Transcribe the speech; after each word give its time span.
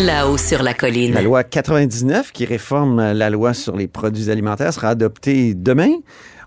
Là-haut 0.00 0.38
sur 0.38 0.62
la 0.62 0.72
colline. 0.72 1.12
La 1.12 1.20
loi 1.20 1.44
99 1.44 2.32
qui 2.32 2.46
réforme 2.46 3.12
la 3.12 3.28
loi 3.28 3.52
sur 3.52 3.76
les 3.76 3.86
produits 3.86 4.30
alimentaires 4.30 4.72
sera 4.72 4.88
adoptée 4.88 5.52
demain. 5.52 5.90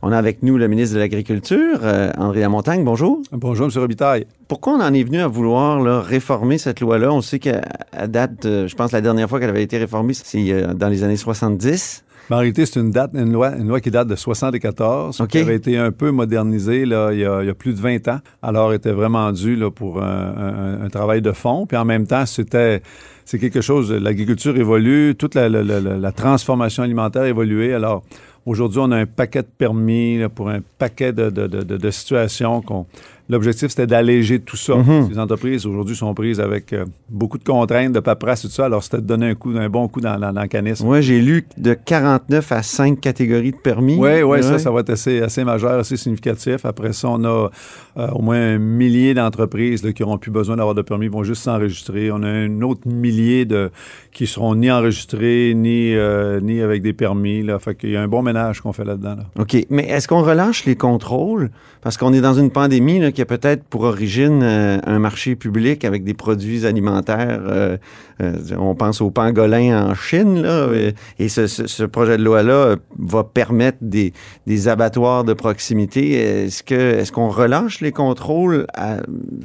On 0.02 0.12
a 0.12 0.18
avec 0.18 0.42
nous 0.42 0.58
le 0.58 0.68
ministre 0.68 0.96
de 0.96 1.00
l'Agriculture, 1.00 1.82
euh, 1.84 2.12
André 2.18 2.40
Lamontagne. 2.40 2.84
Bonjour. 2.84 3.22
Bonjour, 3.32 3.68
M. 3.68 3.72
Robitaille. 3.76 4.26
Pourquoi 4.48 4.74
on 4.74 4.82
en 4.82 4.92
est 4.92 5.04
venu 5.04 5.20
à 5.20 5.28
vouloir 5.28 5.80
là, 5.82 6.02
réformer 6.02 6.58
cette 6.58 6.80
loi-là? 6.80 7.14
On 7.14 7.22
sait 7.22 7.38
qu'à 7.38 7.62
date, 8.08 8.44
euh, 8.46 8.68
je 8.68 8.76
pense 8.76 8.92
la 8.92 9.02
dernière 9.02 9.30
fois 9.30 9.40
qu'elle 9.40 9.52
avait 9.52 9.62
été 9.62 9.78
réformée, 9.78 10.16
c'est 10.16 10.52
euh, 10.52 10.74
dans 10.74 10.90
les 10.90 11.04
années 11.04 11.16
70. 11.16 12.06
Mais 12.30 12.36
en 12.36 12.40
réalité, 12.40 12.66
c'est 12.66 12.80
une 12.80 12.90
date, 12.90 13.12
une 13.14 13.34
loi, 13.34 13.52
une 13.56 13.68
loi 13.68 13.82
qui 13.82 13.92
date 13.92 14.08
de 14.08 14.16
74, 14.16 15.22
qui 15.30 15.38
avait 15.38 15.56
été 15.56 15.78
un 15.78 15.92
peu 15.92 16.10
modernisée 16.10 16.86
là, 16.86 17.12
il, 17.12 17.20
y 17.20 17.26
a, 17.26 17.42
il 17.42 17.48
y 17.48 17.50
a 17.50 17.54
plus 17.54 17.74
de 17.74 17.80
20 17.80 18.08
ans. 18.08 18.20
Alors, 18.42 18.72
elle 18.72 18.78
était 18.78 18.94
vraiment 18.94 19.32
due 19.32 19.58
là, 19.58 19.70
pour 19.70 20.02
un, 20.02 20.06
un, 20.08 20.86
un 20.86 20.90
travail 20.90 21.22
de 21.22 21.34
fond. 21.34 21.68
Puis 21.68 21.78
en 21.78 21.86
même 21.86 22.08
temps, 22.08 22.26
c'était 22.26 22.82
c'est 23.26 23.40
quelque 23.40 23.62
chose, 23.62 23.92
l'agriculture 23.92 24.56
évolue, 24.58 25.16
toute 25.18 25.36
la, 25.36 26.12
transformation 26.12 26.84
alimentaire 26.84 27.24
a 27.24 27.30
évolué. 27.30 27.74
Alors, 27.74 28.04
aujourd'hui, 28.46 28.80
on 28.82 28.92
a 28.92 28.98
un 28.98 29.06
paquet 29.06 29.42
de 29.42 29.48
permis 29.48 30.20
pour 30.36 30.50
un 30.50 30.60
paquet 30.78 31.14
de 31.14 31.90
situations 31.90 32.62
qu'on 32.62 32.86
L'objectif, 33.30 33.70
c'était 33.70 33.88
d'alléger 33.88 34.40
tout 34.40 34.58
ça. 34.58 34.76
Mhm. 34.76 35.10
Les 35.12 35.20
entreprises, 35.20 35.66
aujourd'hui, 35.66 35.96
sont 35.96 36.14
prises 36.14 36.42
avec 36.42 36.74
euh, 36.74 36.86
beaucoup 37.10 37.38
de 37.38 37.44
contraintes, 37.44 37.94
de 37.94 38.02
paperasse, 38.02 38.42
tout 38.42 38.50
ça. 38.50 38.66
Alors, 38.66 38.84
c'était 38.84 38.98
de 38.98 39.08
donner 39.08 39.30
un, 39.30 39.36
coup, 39.36 39.52
un 39.56 39.70
bon 39.70 39.88
coup 39.88 40.02
dans, 40.02 40.20
dans, 40.20 40.34
dans 40.34 40.42
le 40.42 40.48
canisme. 40.48 40.88
Oui, 40.88 41.02
j'ai 41.02 41.22
lu 41.22 41.48
de 41.58 41.74
49 41.74 42.52
à 42.52 42.64
5 42.64 43.00
catégories 43.00 43.52
de 43.52 43.58
permis. 43.58 43.96
Oui, 43.98 44.22
oui, 44.24 44.44
ça, 44.44 44.60
ça 44.60 44.72
va 44.72 44.82
être 44.82 44.90
assez, 44.90 45.22
assez 45.22 45.44
majeur, 45.46 45.80
assez 45.80 45.96
significatif. 45.96 46.66
Après 46.66 46.92
ça, 46.92 47.10
on 47.10 47.24
a 47.24 47.50
euh, 47.98 48.08
au 48.10 48.22
moins 48.22 48.56
un 48.56 48.58
millier 48.58 49.14
d'entreprises 49.14 49.82
qui 49.94 50.02
n'auront 50.02 50.18
plus 50.18 50.32
besoin 50.32 50.58
d'avoir 50.58 50.76
de 50.76 50.82
permis, 50.82 51.08
vont 51.08 51.24
juste 51.24 51.44
s'enregistrer. 51.44 52.12
On 52.12 52.24
a 52.24 52.28
un 52.28 52.62
autre 52.62 52.88
millier 52.88 53.46
de 53.46 53.72
qui 54.12 54.28
seront 54.28 54.56
ni 54.56 54.70
enregistrés, 54.70 55.54
ni, 55.56 55.96
euh, 55.96 56.42
ni 56.42 56.60
avec 56.60 56.82
des 56.82 56.94
permis. 56.94 57.42
Là. 57.42 57.58
Fait 57.60 57.76
qu'il 57.76 57.92
y 57.92 57.96
a 57.96 58.02
un 58.02 58.08
bon 58.08 58.22
ménage 58.22 58.62
qu'on 58.62 58.74
fait 58.74 58.84
là-dedans. 58.84 59.16
Là. 59.16 59.24
OK. 59.40 59.56
Mais 59.70 59.88
est-ce 59.88 60.08
qu'on 60.08 60.24
relâche 60.24 60.66
les 60.66 60.76
contrôles? 60.76 61.52
Parce 61.82 61.98
qu'on 61.98 62.14
est 62.14 62.22
dans 62.22 62.34
une 62.34 62.52
pandémie 62.52 63.00
là, 63.00 63.12
qui 63.14 63.22
a 63.22 63.26
peut-être 63.26 63.64
pour 63.64 63.84
origine 63.84 64.42
euh, 64.44 64.78
un 64.86 65.00
marché 65.00 65.36
public 65.36 65.86
avec 65.86 66.04
des 66.04 66.14
produits 66.14 66.66
alimentaires. 66.66 67.42
Euh, 67.48 67.78
euh, 68.22 68.34
on 68.60 68.76
pense 68.76 69.02
aux 69.02 69.10
pangolins 69.10 69.90
en 69.90 69.96
Chine, 69.96 70.42
là, 70.42 70.68
et 71.18 71.30
ce, 71.30 71.48
ce, 71.48 71.66
ce, 71.66 71.84
projet 71.84 72.18
de 72.18 72.24
loi-là 72.24 72.76
va 73.00 73.24
permettre 73.24 73.80
des, 73.82 74.14
des 74.46 74.68
abattoirs 74.68 75.24
de 75.24 75.34
proximité. 75.34 76.12
Est-ce 76.12 76.62
que 76.62 76.76
est-ce 76.76 77.12
qu'on 77.12 77.30
relâche 77.30 77.82
les 77.82 77.92
contrôles? 77.92 78.68
À, 78.76 78.98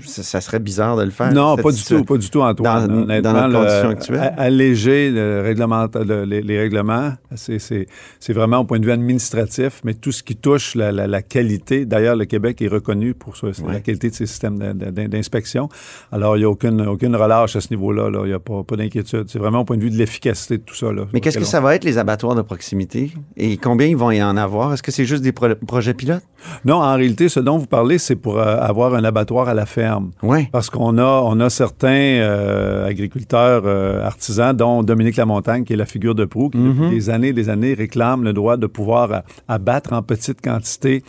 ça, 0.05 0.23
ça, 0.23 0.41
serait 0.41 0.59
bizarre 0.59 0.97
de 0.97 1.05
le 1.05 1.11
faire. 1.11 1.33
Non, 1.33 1.57
pas 1.57 1.73
du 1.73 1.83
tout, 1.83 2.05
pas 2.05 2.19
du 2.19 2.29
tout, 2.29 2.43
Antoine. 2.43 3.07
Dans, 3.07 3.23
dans 3.23 3.49
notre 3.49 3.61
condition 3.61 3.89
actuelle? 3.89 4.35
Alléger 4.37 5.11
le 5.11 5.41
règlement, 5.43 5.87
le, 5.95 6.25
les, 6.25 6.43
les, 6.43 6.59
règlements, 6.59 7.13
c'est 7.35 8.33
vraiment 8.33 8.59
au 8.59 8.65
point 8.65 8.81
de 8.81 8.85
vue 8.85 8.93
administratif, 8.93 9.81
mais 9.85 9.95
tout 9.95 10.13
ce 10.13 10.23
qui 10.23 10.37
touche 10.37 10.75
la, 10.75 10.93
la, 10.93 11.07
la 11.07 11.23
qualité. 11.23 11.87
D'ailleurs, 11.87 12.17
le 12.17 12.25
Québec 12.25 12.61
est 12.61 12.69
reconnu 12.69 13.15
pour 13.15 13.37
ouais. 13.63 13.75
la 13.75 13.81
qualité 13.81 14.11
de 14.11 14.15
ses 14.15 14.27
systèmes 14.27 14.59
d'inspection. 14.59 15.69
Alors, 16.13 16.37
il 16.37 16.41
n'y 16.41 16.45
a 16.45 16.51
aucune, 16.51 16.81
aucune 16.87 17.15
relâche 17.17 17.57
à 17.57 17.61
ce 17.61 17.71
niveau-là. 17.71 18.11
Là. 18.11 18.21
Il 18.25 18.29
n'y 18.29 18.33
a 18.35 18.39
pas, 18.39 18.63
pas 18.63 18.77
d'inquiétude. 18.77 19.25
C'est 19.29 19.39
vraiment 19.39 19.61
au 19.61 19.65
point 19.65 19.77
de 19.77 19.83
vue 19.83 19.91
de 19.91 19.97
l'efficacité 19.97 20.59
de 20.59 20.63
tout 20.63 20.75
ça. 20.75 20.93
Là, 20.93 21.03
Mais 21.13 21.21
qu'est-ce 21.21 21.39
que 21.39 21.45
ça 21.45 21.61
va 21.61 21.75
être, 21.75 21.85
les 21.85 21.99
abattoirs 21.99 22.35
de 22.35 22.43
proximité? 22.43 23.13
Et 23.37 23.57
combien 23.57 23.87
ils 23.87 23.97
vont 23.97 24.11
y 24.11 24.23
en 24.23 24.37
avoir? 24.37 24.73
Est-ce 24.73 24.83
que 24.83 24.93
c'est 24.93 25.05
juste 25.05 25.23
des 25.23 25.33
pro 25.33 25.49
projets 25.67 25.95
pilotes? 25.95 26.23
Non, 26.65 26.77
en 26.77 26.95
réalité, 26.95 27.29
ce 27.29 27.41
dont 27.41 27.59
vous 27.59 27.67
parlez, 27.67 27.99
c'est 27.99 28.17
pour 28.17 28.39
euh, 28.39 28.57
avoir 28.61 28.95
un 28.95 29.05
abattoir 29.05 29.49
à 29.49 29.55
la 29.55 29.67
ferme. 29.67 30.11
Oui. 30.23 30.49
Parce 30.53 30.71
qu'on 30.71 30.99
a, 30.99 31.23
on 31.25 31.41
a 31.41 31.51
certains 31.51 31.89
euh, 31.89 32.87
agriculteurs 32.87 33.63
euh, 33.67 34.05
artisans, 34.05 34.55
dont 34.57 34.83
Dominique 34.83 35.17
Lamontagne, 35.17 35.65
qui 35.65 35.73
est 35.73 35.77
la 35.77 35.87
figure 35.87 36.15
de 36.15 36.25
proue, 36.25 36.51
qui, 36.51 36.59
mm 36.59 36.71
-hmm. 36.71 36.75
depuis 36.75 36.97
des 36.97 37.11
années 37.11 37.29
et 37.29 37.33
des 37.33 37.49
années, 37.49 37.75
réclame 37.75 38.25
le 38.25 38.33
droit 38.33 38.57
de 38.57 38.67
pouvoir 38.67 39.23
abattre 39.49 39.93
en 39.93 40.03
petite 40.03 40.41
quantité 40.41 41.03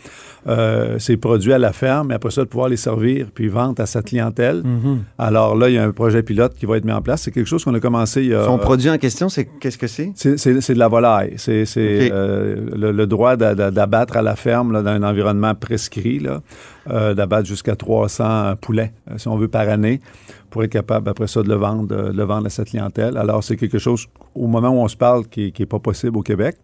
euh, 0.46 0.98
ces 0.98 1.16
produits 1.16 1.52
à 1.52 1.58
la 1.58 1.72
ferme 1.72 2.12
et 2.12 2.14
après 2.14 2.30
ça, 2.30 2.42
de 2.42 2.48
pouvoir 2.48 2.68
les 2.68 2.76
servir 2.76 3.26
puis 3.34 3.48
vendre 3.48 3.80
à 3.82 3.86
sa 3.86 4.02
clientèle. 4.02 4.62
Mm 4.64 4.78
-hmm. 4.78 4.96
Alors 5.18 5.54
là, 5.56 5.68
il 5.68 5.74
y 5.74 5.78
a 5.78 5.84
un 5.84 5.92
projet 5.92 6.22
pilote 6.22 6.54
qui 6.54 6.66
va 6.66 6.76
être 6.76 6.84
mis 6.84 6.92
en 6.92 7.02
place. 7.02 7.22
C'est 7.22 7.30
quelque 7.30 7.48
chose 7.48 7.64
qu'on 7.64 7.74
a 7.74 7.80
commencé 7.80 8.22
il 8.22 8.28
y 8.28 8.34
a... 8.34 8.44
Son 8.44 8.58
produit 8.58 8.90
en 8.90 8.98
question, 8.98 9.28
c'est 9.28 9.46
qu'est-ce 9.60 9.78
que 9.78 9.86
c'est? 9.86 10.12
C'est 10.14 10.74
de 10.74 10.78
la 10.78 10.88
volaille. 10.88 11.34
C'est 11.36 11.62
okay. 11.62 12.10
euh, 12.12 12.56
le, 12.82 12.92
le, 12.92 13.06
droit 13.06 13.36
d'abattre 13.36 14.16
à 14.16 14.22
la 14.22 14.36
ferme 14.36 14.72
là, 14.72 14.82
dans 14.82 14.94
un 15.00 15.02
environnement 15.02 15.54
prescrit, 15.54 16.18
là, 16.20 16.40
euh, 16.90 17.14
d'abattre 17.14 17.46
jusqu'à 17.46 17.76
300 17.76 18.56
poulets, 18.60 18.92
si 19.16 19.28
on 19.28 19.36
veut, 19.36 19.48
par 19.48 19.68
année 19.68 20.00
pour 20.50 20.64
être 20.64 20.72
capable, 20.72 21.08
après 21.08 21.28
ça, 21.28 21.42
de 21.42 21.48
le 21.48 21.54
vendre, 21.54 21.86
de 21.86 22.12
le 22.12 22.24
vendre 22.24 22.46
à 22.46 22.50
cette 22.50 22.68
clientèle. 22.68 23.16
Alors, 23.16 23.42
c'est 23.42 23.56
quelque 23.56 23.78
chose, 23.78 24.06
au 24.34 24.46
moment 24.46 24.70
où 24.70 24.80
on 24.80 24.88
se 24.88 24.96
parle, 24.96 25.26
qui 25.28 25.52
n'est 25.58 25.66
pas 25.66 25.78
possible 25.78 26.18
au 26.18 26.22
Québec. 26.22 26.56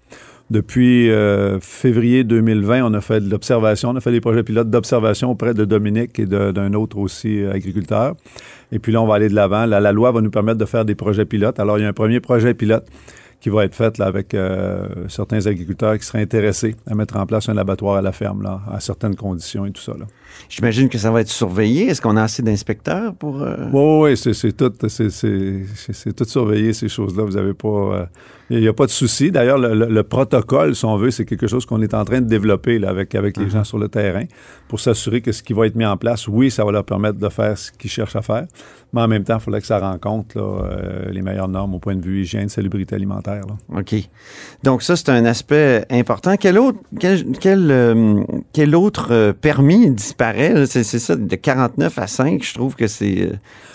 Depuis 0.49 1.11
euh, 1.11 1.59
février 1.59 2.23
2020, 2.23 2.85
on 2.85 2.95
a 2.95 3.01
fait 3.01 3.21
de 3.21 3.29
l'observation, 3.29 3.91
on 3.91 3.97
a 3.97 4.01
fait 4.01 4.13
des 4.13 4.21
projets 4.21 4.45
pilotes 4.45 4.71
d'observation 4.71 5.33
auprès 5.33 5.55
de 5.55 5.65
Dominique 5.65 6.21
et 6.21 6.27
d'un 6.27 6.73
autre 6.75 6.99
aussi 6.99 7.43
euh, 7.43 7.53
agriculteur. 7.53 8.15
Et 8.71 8.79
puis 8.79 8.93
là, 8.93 9.03
on 9.03 9.07
va 9.07 9.17
aller 9.17 9.29
de 9.29 9.35
l'avant. 9.35 9.67
La, 9.67 9.81
la, 9.81 9.91
loi 9.91 10.13
va 10.13 10.21
nous 10.21 10.31
permettre 10.31 10.59
de 10.59 10.65
faire 10.65 10.85
des 10.85 10.95
projets 10.95 11.25
pilotes. 11.25 11.59
Alors, 11.59 11.79
il 11.79 11.83
y 11.83 11.85
a 11.85 11.89
un 11.89 11.93
premier 11.93 12.21
projet 12.21 12.55
pilote 12.55 12.87
qui 13.41 13.49
va 13.49 13.65
être 13.65 13.75
fait 13.75 13.99
là, 13.99 14.07
avec 14.07 14.35
euh, 14.35 14.87
certains 15.09 15.47
agriculteurs 15.47 15.99
qui 15.99 16.07
seraient 16.07 16.23
intéressés 16.23 16.77
à 16.87 16.95
mettre 16.95 17.17
en 17.17 17.27
place 17.27 17.49
un 17.49 17.57
abattoir 17.57 17.97
à 17.97 18.03
la 18.03 18.13
ferme, 18.13 18.43
là, 18.43 18.61
à 18.71 18.81
certaines 18.81 19.17
conditions 19.17 19.67
et 19.67 19.73
tout 19.73 19.83
ça. 19.83 19.93
Là. 19.99 20.07
J'imagine 20.49 20.89
que 20.89 20.99
ça 20.99 21.11
va 21.11 21.21
être 21.21 21.29
surveillé. 21.29 21.89
Est-ce 21.89 22.01
qu'on 22.01 22.17
a 22.17 22.23
assez 22.23 22.43
d'inspecteurs 22.43 23.15
pour... 23.15 23.43
Euh... 23.43 23.57
Oui, 23.73 24.11
oui, 24.13 24.17
c'est 24.35 24.57
tout, 24.57 24.71
tout 24.71 26.25
surveillé, 26.25 26.73
ces 26.73 26.89
choses-là. 26.89 27.25
Vous 27.25 27.33
n'avez 27.33 27.55
pas... 27.55 27.69
Euh, 27.69 28.07
il 28.49 28.61
n'y 28.61 28.69
a 28.69 28.73
pas 28.73 28.87
de 28.87 28.91
souci. 28.93 29.33
D'ailleurs, 29.33 29.59
le, 29.59 29.75
le, 29.75 29.87
le, 29.87 30.03
protocole, 30.05 30.77
si 30.77 30.85
on 30.85 30.97
veut, 30.97 31.11
c'est 31.11 31.25
quelque 31.25 31.49
chose 31.49 31.67
qu'on 31.67 31.83
est 31.83 31.95
en 31.95 32.05
train 32.05 32.21
de 32.21 32.29
développer 32.29 32.79
là, 32.79 32.91
avec, 32.91 33.15
avec 33.17 33.37
les 33.37 33.45
uh 33.45 33.49
-huh. 33.49 33.53
gens 33.53 33.65
sur 33.65 33.79
le 33.79 33.89
terrain 33.89 34.25
pour 34.69 34.79
s'assurer 34.79 35.21
que 35.21 35.33
ce 35.33 35.43
qui 35.43 35.53
va 35.53 35.67
être 35.67 35.75
mis 35.75 35.85
en 35.87 35.97
place, 35.97 36.29
oui, 36.29 36.51
ça 36.51 36.65
va 36.65 36.71
leur 36.71 36.85
permettre 36.85 37.19
de 37.19 37.29
faire 37.29 37.59
ce 37.59 37.73
qu'ils 37.73 37.91
cherchent 37.91 38.17
à 38.17 38.23
faire, 38.23 38.47
mais 38.93 39.01
en 39.01 39.09
même 39.09 39.25
temps, 39.25 39.39
il 39.39 39.41
faudrait 39.41 39.61
que 39.61 39.67
ça 39.67 39.81
rencontre 39.81 40.39
là, 40.39 40.43
euh, 40.45 41.11
les 41.11 41.23
meilleures 41.23 41.49
normes 41.49 41.75
au 41.75 41.81
point 41.81 41.97
de 41.97 42.05
vue 42.05 42.21
hygiène, 42.23 42.49
salubrité 42.49 42.95
alimentaire. 42.95 43.43
Là. 43.49 43.81
OK. 43.81 43.95
Donc 44.63 44.83
ça, 44.83 44.95
c'est 44.97 45.11
un 45.11 45.25
aspect 45.25 45.85
important. 45.91 46.37
Quel 46.37 46.59
autre, 46.59 46.79
quel, 47.01 47.25
quel, 47.41 47.71
euh, 47.71 48.23
quel 48.53 48.75
autre 48.77 49.33
permis 49.41 49.91
disparaît? 49.91 50.26
C'est 50.67 50.85
ça, 50.85 51.17
de 51.17 51.37
49 51.37 51.99
à 51.99 52.07
5, 52.07 52.43
je 52.43 52.55
trouve 52.55 52.75
que 52.75 52.87
c'est... 52.87 53.31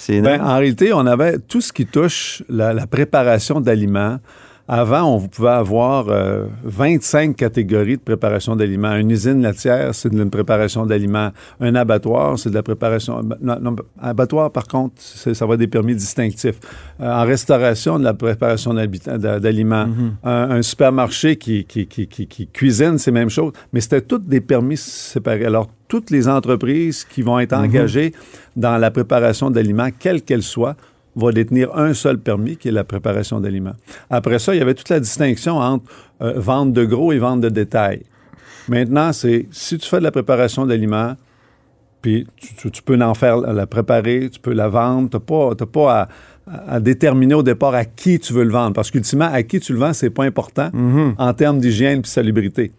Ben, 0.09 0.41
en 0.41 0.57
réalité, 0.57 0.93
on 0.93 1.05
avait 1.05 1.39
tout 1.39 1.61
ce 1.61 1.71
qui 1.71 1.85
touche 1.85 2.43
la, 2.49 2.73
la 2.73 2.87
préparation 2.87 3.61
d'aliments, 3.61 4.17
avant, 4.67 5.15
on 5.15 5.27
pouvait 5.27 5.49
avoir 5.49 6.07
euh, 6.09 6.45
25 6.63 7.35
catégories 7.35 7.97
de 7.97 8.01
préparation 8.01 8.55
d'aliments. 8.55 8.95
Une 8.95 9.11
usine 9.11 9.41
laitière, 9.41 9.93
c'est 9.93 10.09
de 10.09 10.17
la 10.17 10.25
préparation 10.25 10.85
d'aliments. 10.85 11.31
Un 11.59 11.75
abattoir, 11.75 12.37
c'est 12.39 12.49
de 12.49 12.55
la 12.55 12.63
préparation... 12.63 13.21
Non, 13.41 13.57
non, 13.61 13.75
abattoir, 13.99 14.51
par 14.51 14.67
contre, 14.67 14.93
ça 15.01 15.45
va 15.45 15.53
être 15.55 15.59
des 15.59 15.67
permis 15.67 15.95
distinctifs. 15.95 16.59
Euh, 17.01 17.11
en 17.11 17.25
restauration, 17.25 17.99
de 17.99 18.03
la 18.03 18.13
préparation 18.13 18.73
d'aliments. 18.73 19.87
Mm 19.87 19.93
-hmm. 19.93 20.29
un, 20.29 20.51
un, 20.57 20.61
supermarché 20.61 21.35
qui, 21.35 21.65
qui, 21.65 21.87
qui, 21.87 22.07
qui, 22.07 22.47
cuisine, 22.47 22.97
c'est 22.97 23.11
la 23.11 23.19
même 23.19 23.29
chose. 23.29 23.51
Mais 23.73 23.81
c'était 23.81 24.01
toutes 24.01 24.27
des 24.27 24.41
permis 24.41 24.77
séparés. 24.77 25.45
Alors, 25.45 25.67
toutes 25.87 26.09
les 26.11 26.27
entreprises 26.27 27.03
qui 27.03 27.21
vont 27.21 27.39
être 27.39 27.53
engagées 27.65 28.09
mm 28.09 28.13
-hmm. 28.13 28.61
dans 28.65 28.77
la 28.85 28.89
préparation 28.91 29.47
d'aliments, 29.51 29.91
quelle 30.03 30.21
qu'elle 30.27 30.43
soit, 30.43 30.75
va 31.15 31.31
détenir 31.31 31.75
un 31.77 31.93
seul 31.93 32.17
permis, 32.19 32.57
qui 32.57 32.69
est 32.69 32.71
la 32.71 32.83
préparation 32.83 33.39
d'aliments. 33.39 33.75
Après 34.09 34.39
ça, 34.39 34.55
il 34.55 34.59
y 34.59 34.61
avait 34.61 34.73
toute 34.73 34.89
la 34.89 34.99
distinction 34.99 35.57
entre 35.57 35.85
euh, 36.21 36.33
vente 36.37 36.73
de 36.73 36.85
gros 36.85 37.11
et 37.11 37.19
vente 37.19 37.41
de 37.41 37.49
détail. 37.49 38.03
Maintenant, 38.67 39.11
c'est 39.11 39.47
si 39.51 39.77
tu 39.77 39.87
fais 39.89 39.99
de 39.99 40.03
la 40.03 40.11
préparation 40.11 40.65
d'aliments, 40.65 41.15
puis 42.01 42.27
tu, 42.57 42.71
tu, 42.71 42.81
peux 42.81 42.99
en 43.01 43.13
faire, 43.13 43.37
la 43.37 43.67
préparer, 43.67 44.29
tu 44.31 44.39
peux 44.39 44.53
la 44.53 44.69
vendre, 44.69 45.09
tu 45.09 45.17
n'as 45.17 45.67
pas, 45.67 46.01
à, 46.01 46.07
à, 46.75 46.79
déterminer 46.79 47.35
au 47.35 47.43
départ 47.43 47.75
à 47.75 47.85
qui 47.85 48.19
tu 48.19 48.33
veux 48.33 48.43
le 48.43 48.51
vendre. 48.51 48.73
Parce 48.73 48.89
qu'ultimement, 48.89 49.29
à 49.31 49.43
qui 49.43 49.59
tu 49.59 49.73
le 49.73 49.79
vends, 49.79 49.93
c'est 49.93 50.09
pas 50.09 50.23
important 50.23 50.69
Mhm. 50.73 51.15
en 51.17 51.33
termes 51.33 51.59
d'hygiène 51.59 51.99
et 51.99 52.07
salubrité. 52.07 52.71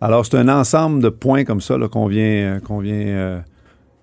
Alors, 0.00 0.24
c'est 0.26 0.36
un 0.36 0.48
ensemble 0.48 1.02
de 1.02 1.10
points 1.10 1.44
comme 1.44 1.60
ça 1.60 1.76
qu'on 1.90 2.06
vient, 2.06 2.24
euh, 2.24 2.60
qu'on 2.60 2.78
vient 2.78 2.94
euh, 2.94 3.38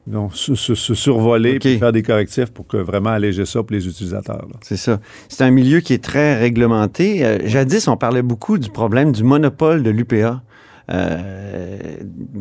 donc, 0.07 0.35
se, 0.35 0.55
se- 0.55 0.75
se 0.75 0.93
survoler 0.95 1.55
OK. 1.55 1.59
puis 1.61 1.77
faire 1.77 1.91
des 1.91 2.01
correctifs 2.03 2.49
pour 2.51 2.65
que 2.65 2.77
vraiment 2.77 3.11
alléger 3.11 3.45
ça 3.45 3.61
pour 3.61 3.71
les 3.75 3.87
utilisateurs. 3.87 4.47
C'est 4.61 4.77
ça. 4.77 4.99
C'est 5.27 5.43
un 5.43 5.51
milieu 5.51 5.81
qui 5.81 5.93
est 5.93 6.03
très 6.03 6.37
réglementé. 6.39 7.23
Euh, 7.25 7.39
jadis, 7.45 7.87
on 7.87 7.95
parlait 7.97 8.23
beaucoup 8.23 8.57
du 8.57 8.69
problème 8.69 9.11
du 9.11 9.23
monopole 9.23 9.83
de 9.83 9.89
l'UPA. 9.91 10.41
Euh, 10.91 11.97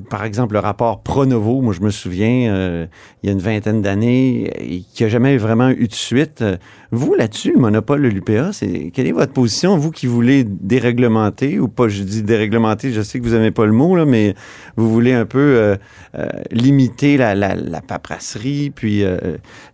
par 0.08 0.24
exemple, 0.24 0.54
le 0.54 0.60
rapport 0.60 1.02
Pronovo, 1.02 1.60
moi 1.60 1.74
je 1.74 1.82
me 1.82 1.90
souviens, 1.90 2.52
euh, 2.54 2.86
il 3.22 3.26
y 3.26 3.30
a 3.30 3.32
une 3.32 3.40
vingtaine 3.40 3.82
d'années, 3.82 4.84
qui 4.94 5.02
n'a 5.02 5.08
jamais 5.08 5.36
vraiment 5.36 5.68
eu 5.70 5.86
de 5.86 5.94
suite. 5.94 6.42
Vous, 6.90 7.14
là-dessus, 7.14 7.52
le 7.52 7.60
monopole 7.60 8.02
de 8.02 8.08
l'UPA, 8.08 8.52
c'est 8.52 8.90
quelle 8.94 9.06
est 9.06 9.12
votre 9.12 9.32
position, 9.32 9.76
vous 9.76 9.90
qui 9.90 10.06
voulez 10.06 10.44
déréglementer, 10.44 11.58
ou 11.58 11.68
pas, 11.68 11.88
je 11.88 12.02
dis 12.02 12.22
déréglementer, 12.22 12.92
je 12.92 13.02
sais 13.02 13.18
que 13.20 13.24
vous 13.24 13.34
n'aimez 13.34 13.50
pas 13.50 13.66
le 13.66 13.72
mot, 13.72 13.94
là, 13.96 14.06
mais 14.06 14.34
vous 14.76 14.90
voulez 14.90 15.12
un 15.12 15.26
peu 15.26 15.38
euh, 15.38 15.76
euh, 16.16 16.26
limiter 16.50 17.18
la, 17.18 17.34
la, 17.34 17.54
la 17.54 17.82
paperasserie, 17.82 18.70
puis 18.74 19.04
euh, 19.04 19.18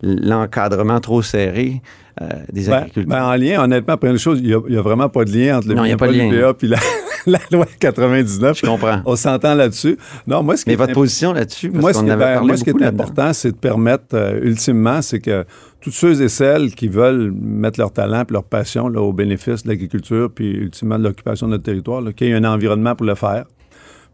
l'encadrement 0.02 0.98
trop 1.00 1.22
serré 1.22 1.80
euh, 2.20 2.26
des 2.52 2.66
Ben, 2.66 2.72
agriculteurs? 2.74 3.18
ben, 3.18 3.24
en 3.24 3.36
lien, 3.36 3.62
honnêtement, 3.62 3.96
première 3.96 4.18
chose, 4.18 4.40
il 4.42 4.48
n'y 4.68 4.76
a, 4.76 4.82
vraiment 4.82 5.08
pas 5.08 5.24
de 5.24 5.30
lien 5.30 5.58
entre 5.58 5.68
le 5.68 5.74
Non, 5.74 5.82
pas 5.96 6.08
de 6.08 6.12
monopole 6.12 6.16
lien. 6.16 6.38
UPA 6.40 6.54
puis 6.54 6.68
la, 6.68 6.78
la 7.30 7.38
loi 7.50 7.66
99. 7.78 8.58
Je 8.60 8.66
comprends. 8.66 9.00
On 9.04 9.16
s'entend 9.16 9.54
là-dessus. 9.54 9.96
Non, 10.26 10.42
moi, 10.42 10.56
ce 10.56 10.64
qui 10.64 10.70
Mais 10.70 10.74
est 10.74 10.76
votre 10.76 10.90
imp- 10.90 10.94
position 10.94 11.32
là-dessus, 11.32 11.70
moi, 11.70 11.92
ce 11.92 11.98
avait 12.00 12.16
ben, 12.16 12.40
moi, 12.42 12.56
ce 12.56 12.64
qui 12.64 12.70
est 12.70 12.82
important, 12.82 13.32
c'est 13.32 13.52
de 13.52 13.56
permettre, 13.56 14.14
euh, 14.14 14.40
ultimement, 14.42 15.00
c'est 15.02 15.20
que 15.20 15.44
toutes 15.80 15.92
ceux 15.94 16.22
et 16.22 16.28
celles 16.28 16.74
qui 16.74 16.88
veulent 16.88 17.32
mettre 17.32 17.78
leur 17.80 17.92
talent 17.92 18.22
et 18.28 18.32
leur 18.32 18.44
passion 18.44 18.88
là, 18.88 19.00
au 19.02 19.12
bénéfice 19.12 19.64
de 19.64 19.68
l'agriculture, 19.68 20.30
puis 20.34 20.50
ultimement 20.50 20.98
de 20.98 21.04
l'occupation 21.04 21.46
de 21.46 21.52
notre 21.52 21.64
territoire, 21.64 22.02
qu'il 22.14 22.28
y 22.28 22.30
ait 22.30 22.34
un 22.34 22.44
environnement 22.44 22.94
pour 22.94 23.06
le 23.06 23.14
faire. 23.14 23.44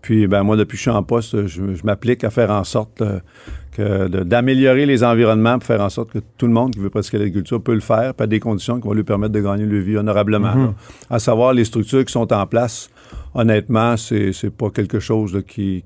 Puis, 0.03 0.27
ben, 0.27 0.43
moi, 0.43 0.57
depuis 0.57 0.77
que 0.77 0.79
je 0.79 0.83
suis 0.83 0.91
en 0.91 1.03
poste, 1.03 1.47
je, 1.47 1.75
je 1.75 1.85
m'applique 1.85 2.25
à 2.25 2.31
faire 2.31 2.51
en 2.51 2.65
sorte 2.65 3.03
euh, 3.03 3.19
que 3.77 4.09
d'améliorer 4.25 4.87
les 4.87 5.05
environnements 5.05 5.59
pour 5.59 5.67
faire 5.67 5.83
en 5.83 5.91
sorte 5.91 6.11
que 6.11 6.19
tout 6.39 6.47
le 6.47 6.53
monde 6.53 6.73
qui 6.73 6.81
veut 6.81 6.89
pratiquer 6.89 7.19
l'agriculture 7.19 7.63
peut 7.63 7.75
le 7.75 7.81
faire, 7.81 8.15
à 8.19 8.27
des 8.27 8.41
conditions 8.41 8.81
qui 8.81 8.89
vont 8.89 8.95
lui 8.95 9.03
permettre 9.05 9.33
de 9.35 9.41
gagner 9.41 9.67
leur 9.67 9.83
vie 9.83 9.99
honorablement. 9.99 10.55
Mhm. 10.55 10.65
là. 10.65 10.75
À 11.11 11.19
savoir, 11.19 11.53
les 11.53 11.67
structures 11.67 12.03
qui 12.05 12.13
sont 12.13 12.33
en 12.33 12.47
place, 12.47 12.89
honnêtement, 13.35 13.97
c'est 13.97 14.33
c'est 14.33 14.51
pas 14.51 14.71
quelque 14.71 15.01
chose 15.01 15.43
qui, 15.47 15.83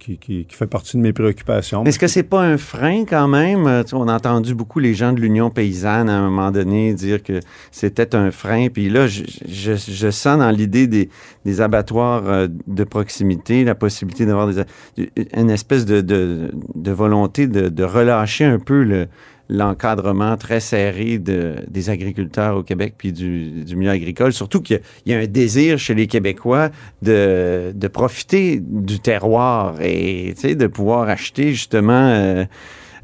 fait 0.48 0.66
partie 0.66 0.96
de 0.96 1.02
mes 1.02 1.12
préoccupations. 1.12 1.84
Est-ce 1.84 1.98
que 1.98 2.06
c'est 2.06 2.22
pas 2.22 2.42
un 2.42 2.56
frein 2.56 3.04
quand 3.04 3.28
même? 3.28 3.66
Euh, 3.66 3.82
On 3.92 4.08
a 4.08 4.14
entendu 4.14 4.54
beaucoup 4.54 4.78
les 4.78 4.94
gens 4.94 5.12
de 5.12 5.20
l'Union 5.20 5.50
paysanne 5.50 6.08
à 6.08 6.18
un 6.18 6.30
moment 6.30 6.50
donné 6.50 6.94
dire 6.94 7.22
que 7.22 7.40
c'était 7.70 8.14
un 8.14 8.30
frein. 8.30 8.68
Puis 8.68 8.88
là, 8.88 9.06
je, 9.06 10.10
sens 10.10 10.38
dans 10.38 10.50
l'idée 10.50 10.86
des, 10.86 11.60
abattoirs 11.60 12.22
euh, 12.26 12.48
de 12.66 12.84
proximité 12.84 13.64
la 13.64 13.74
possibilité 13.74 14.26
d'avoir 14.26 14.50
une 15.36 15.50
espèce 15.50 15.84
de 15.86 16.50
volonté 16.90 17.46
de, 17.46 17.68
de 17.68 17.84
relâcher 17.84 18.44
un 18.44 18.58
peu 18.58 18.82
le- 18.82 19.06
l'encadrement 19.48 20.36
très 20.36 20.60
serré 20.60 21.18
de, 21.18 21.56
des 21.68 21.90
agriculteurs 21.90 22.56
au 22.56 22.62
Québec 22.62 22.94
puis 22.96 23.12
du, 23.12 23.64
du 23.64 23.76
milieu 23.76 23.90
agricole. 23.90 24.32
Surtout 24.32 24.60
qu'il 24.60 24.80
y 25.06 25.12
a- 25.14 25.18
un 25.18 25.26
désir 25.26 25.78
chez 25.78 25.94
les 25.94 26.06
Québécois 26.06 26.70
de, 27.02 27.72
de 27.74 27.88
profiter 27.88 28.60
du 28.60 29.00
terroir 29.00 29.76
et 29.80 30.34
de 30.42 30.66
pouvoir 30.66 31.08
acheter 31.08 31.50
justement 31.52 31.92
euh, 31.92 32.44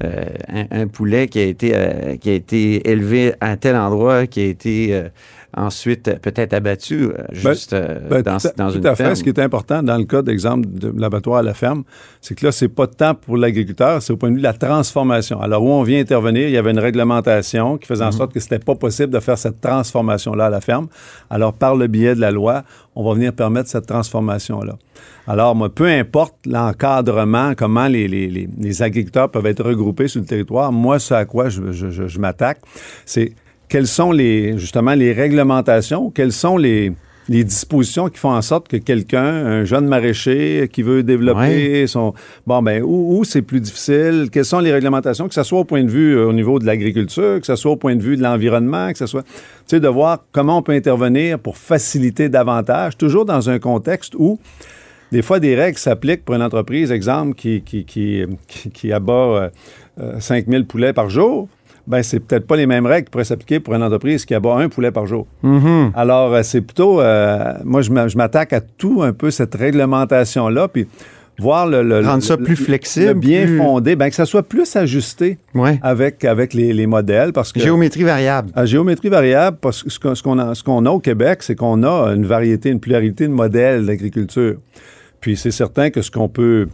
euh, 0.03 0.25
un, 0.49 0.83
un 0.83 0.87
poulet 0.87 1.29
qui 1.29 1.39
a 1.41 1.45
été 1.45 1.73
euh, 1.75 2.17
qui 2.17 2.31
a 2.31 2.35
été 2.35 2.89
élevé 2.91 3.35
à 3.41 3.57
tel 3.57 3.77
endroit, 3.77 4.27
qui 4.27 4.41
a 4.41 4.45
été 4.47 4.95
euh, 4.95 5.09
ensuite 5.57 6.09
euh, 6.09 6.15
peut-être 6.21 6.53
abattu 6.55 7.05
euh, 7.05 7.13
juste 7.33 7.73
euh, 7.73 7.99
Ben, 8.09 8.23
dans, 8.23 8.39
tout 8.39 8.49
à, 8.49 8.53
dans 8.57 8.71
tout 8.71 8.79
une 8.79 8.87
à 8.87 8.95
fait. 8.95 9.05
ferme. 9.05 9.15
Ce 9.17 9.23
qui 9.23 9.29
est 9.31 9.39
important 9.39 9.83
dans 9.83 9.97
le 9.97 10.05
cas 10.05 10.23
d'exemple 10.23 10.69
de 10.71 10.93
l'abattoir 10.97 11.39
à 11.39 11.43
la 11.43 11.55
ferme, 11.55 11.85
c'est 12.21 12.35
que 12.35 12.47
là, 12.47 12.53
c'est 12.53 12.69
pas 12.69 12.87
de 12.87 12.95
temps 12.95 13.15
pour 13.15 13.37
l'agriculteur, 13.37 14.01
c'est 14.03 14.13
au 14.13 14.17
point 14.17 14.29
de 14.31 14.35
vue 14.35 14.41
de 14.41 14.47
la 14.47 14.53
transformation. 14.53 15.41
Alors, 15.41 15.63
où 15.63 15.69
on 15.69 15.83
vient 15.83 16.01
intervenir, 16.01 16.47
il 16.49 16.53
y 16.53 16.57
avait 16.59 16.71
une 16.71 16.79
réglementation 16.79 17.79
qui 17.79 17.87
faisait 17.87 18.05
en 18.05 18.13
sorte 18.13 18.33
que 18.33 18.41
c'était 18.41 18.59
pas 18.59 18.75
possible 18.75 19.13
de 19.13 19.21
faire 19.21 19.39
cette 19.39 19.61
transformation-là 19.61 20.47
à 20.47 20.51
la 20.51 20.61
ferme. 20.61 20.89
Alors, 21.31 21.53
par 21.53 21.75
le 21.77 21.87
biais 21.87 22.15
de 22.15 22.21
la 22.21 22.31
loi, 22.31 22.63
on 22.95 23.05
va 23.09 23.15
venir 23.15 23.33
permettre 23.33 23.69
cette 23.69 23.87
transformation-là. 23.87 24.77
Alors, 25.27 25.55
moi, 25.55 25.73
peu 25.73 25.87
importe 25.87 26.35
l'encadrement, 26.47 27.53
comment 27.57 27.87
les, 27.87 28.09
les- 28.09 28.29
les- 28.29 28.49
les 28.59 28.83
agriculteurs 28.83 29.31
peuvent 29.31 29.47
être 29.47 29.63
regroupés 29.65 30.09
sur 30.09 30.21
le 30.21 30.27
territoire, 30.27 30.73
moi, 30.73 30.99
ce 30.99 31.15
à 31.15 31.25
quoi 31.25 31.49
je, 31.49 31.73
je- 31.73 31.91
je- 31.91 32.07
je 32.09 32.19
m'attaque, 32.19 32.59
c'est 33.05 33.33
quelles 33.71 33.87
sont 33.87 34.13
les, 34.13 34.59
justement 34.59 34.95
les 34.95 35.13
réglementations, 35.13 36.11
quelles 36.11 36.33
sont 36.33 36.59
les, 36.59 36.93
les 37.29 37.45
dispositions 37.45 38.09
qui 38.09 38.19
font 38.19 38.33
en 38.33 38.43
sorte 38.43 38.67
que 38.67 38.77
quelqu'un, 38.77 39.23
un 39.23 39.65
jeune 39.65 39.87
maraîcher 39.87 40.69
qui 40.71 40.83
veut 40.83 41.05
développer 41.05 41.87
son... 41.87 42.13
Bon, 42.49 42.61
ben, 42.63 42.83
où, 42.83 43.17
où 43.17 43.25
c'est 43.25 43.43
plus 43.43 43.61
difficile? 43.61 44.29
Quelles 44.33 44.45
sont 44.45 44.59
les 44.59 44.73
réglementations? 44.73 45.29
Que 45.29 45.35
ce 45.35 45.45
soit 45.45 45.61
au 45.61 45.65
point 45.65 45.85
de 45.85 45.89
vue 45.91 46.17
euh, 46.17 46.27
au 46.27 46.33
niveau 46.33 46.59
de 46.59 46.67
l'agriculture, 46.67 47.39
que 47.39 47.47
ce 47.47 47.55
soit 47.55 47.71
au 47.71 47.77
point 47.77 47.95
de 47.95 48.03
vue 48.03 48.17
de 48.17 48.23
l'environnement, 48.23 48.91
que 48.91 48.99
ce 48.99 49.07
soit... 49.07 49.23
Tu 49.23 49.31
sais, 49.77 49.81
de 49.81 49.89
voir 49.89 50.25
comment 50.33 50.59
on 50.59 50.63
peut 50.63 50.73
intervenir 50.73 51.39
pour 51.39 51.57
faciliter 51.57 52.29
davantage, 52.29 52.99
toujours 52.99 53.25
dans 53.25 53.49
un 53.49 53.61
contexte 53.61 54.15
où 54.19 54.41
des 55.13 55.23
fois, 55.23 55.41
des 55.41 55.57
règles 55.57 55.79
s'appliquent 55.79 56.25
pour 56.25 56.37
une 56.37 56.43
entreprise, 56.43 56.93
exemple, 56.93 57.35
qui, 57.35 57.63
qui, 57.63 57.85
qui, 57.85 58.25
qui, 58.47 58.71
qui 58.71 58.93
abat 58.93 59.13
euh, 59.13 59.51
euh, 60.01 60.21
5000 60.21 60.67
poulets 60.67 60.93
par 60.93 61.11
jour. 61.11 61.49
Ben, 61.91 62.03
c'est 62.05 62.21
peut-être 62.21 62.47
pas 62.47 62.55
les 62.57 62.67
mêmes 62.67 62.87
règles 62.87 63.07
qui 63.07 63.11
pourraient 63.11 63.25
s'appliquer 63.25 63.59
pour 63.59 63.75
une 63.75 63.83
entreprise 63.83 64.25
qui 64.25 64.33
abat 64.35 64.55
un 64.55 64.69
poulet 64.69 64.93
par 64.93 65.07
jour. 65.07 65.27
Mhm. 65.43 65.91
Alors, 65.95 66.33
euh, 66.33 66.43
c'est 66.45 66.61
plutôt, 66.61 67.01
euh, 67.01 67.53
moi, 67.65 67.83
je 67.83 67.91
m'a- 67.91 68.07
je 68.07 68.17
m'attaque 68.17 68.53
à 68.53 68.61
tout 68.61 69.03
un 69.03 69.13
peu 69.13 69.31
cette 69.33 69.55
réglementation-là, 69.57 70.69
puis 70.69 70.87
voir 71.39 71.67
le, 71.67 71.83
le- 71.83 72.01
Rendre 72.07 72.23
ça 72.23 72.37
le- 72.37 72.45
plus 72.45 72.59
le- 72.59 72.65
flexible, 72.65 73.07
le 73.07 73.15
bien 73.15 73.45
plus- 73.47 73.57
fondé, 73.59 73.97
ben, 73.97 74.09
que 74.09 74.15
ça 74.15 74.25
soit 74.27 74.43
plus 74.43 74.77
ajusté 74.77 75.39
Ouais. 75.55 75.79
avec, 75.83 76.25
avec 76.25 76.55
les, 76.55 76.73
les 76.73 76.87
modèles, 76.87 77.33
parce 77.33 77.53
que 77.53 77.61
Géométrie 77.61 78.05
variable. 78.05 78.51
à 78.55 78.67
géométrie 78.67 79.09
variable, 79.09 79.57
parce 79.61 79.83
que 79.83 79.91
ce 79.91 79.99
qu'on 79.99 80.15
ce 80.15 80.23
qu'on 80.23 80.39
a, 80.39 80.55
ce 80.55 80.63
qu'on 80.63 80.85
a 80.87 80.91
au 80.91 81.01
Québec, 81.01 81.43
c'est 81.43 81.57
qu'on 81.57 81.83
a 81.83 82.13
une 82.15 82.27
variété, 82.27 82.69
une 82.71 82.79
pluralité 82.81 83.27
de 83.27 83.33
modèles 83.33 83.87
d'agriculture. 83.87 84.57
Puis 85.21 85.37
c'est 85.37 85.51
certain 85.51 85.91
que 85.91 86.03
ce 86.03 86.11
qu'on 86.11 86.29
peut, 86.29 86.69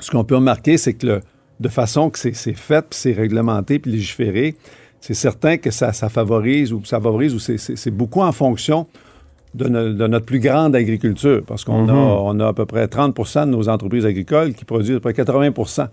ce 0.00 0.10
qu'on 0.10 0.24
peut 0.24 0.36
remarquer, 0.36 0.76
c'est 0.76 0.92
que 0.94 1.06
le- 1.06 1.20
de 1.60 1.68
façon 1.68 2.10
que 2.10 2.18
c'est 2.18 2.32
fait, 2.54 2.80
puis 2.88 2.98
c'est 2.98 3.12
réglementé, 3.12 3.78
puis 3.78 3.92
légiféré, 3.92 4.56
c'est 5.00 5.14
certain 5.14 5.56
que 5.58 5.70
ça, 5.70 5.92
ça 5.92 6.08
favorise 6.08 6.72
ou 6.72 6.82
ça 6.84 7.00
favorise 7.00 7.34
ou 7.34 7.38
c'est- 7.38 7.90
beaucoup 7.90 8.22
en 8.22 8.32
fonction 8.32 8.86
de, 9.54 9.68
no- 9.68 9.92
de 9.92 10.06
notre 10.06 10.26
plus 10.26 10.40
grande 10.40 10.74
agriculture, 10.76 11.42
parce 11.46 11.64
qu'on 11.64 11.88
a, 11.88 11.92
on 11.92 12.38
a 12.40 12.48
à 12.48 12.52
peu 12.52 12.66
près 12.66 12.86
30% 12.86 13.46
de 13.46 13.50
nos 13.50 13.68
entreprises 13.68 14.06
agricoles 14.06 14.54
qui 14.54 14.64
produisent 14.64 14.96
à 14.96 15.00
peu 15.00 15.12
près 15.12 15.22
80% 15.22 15.88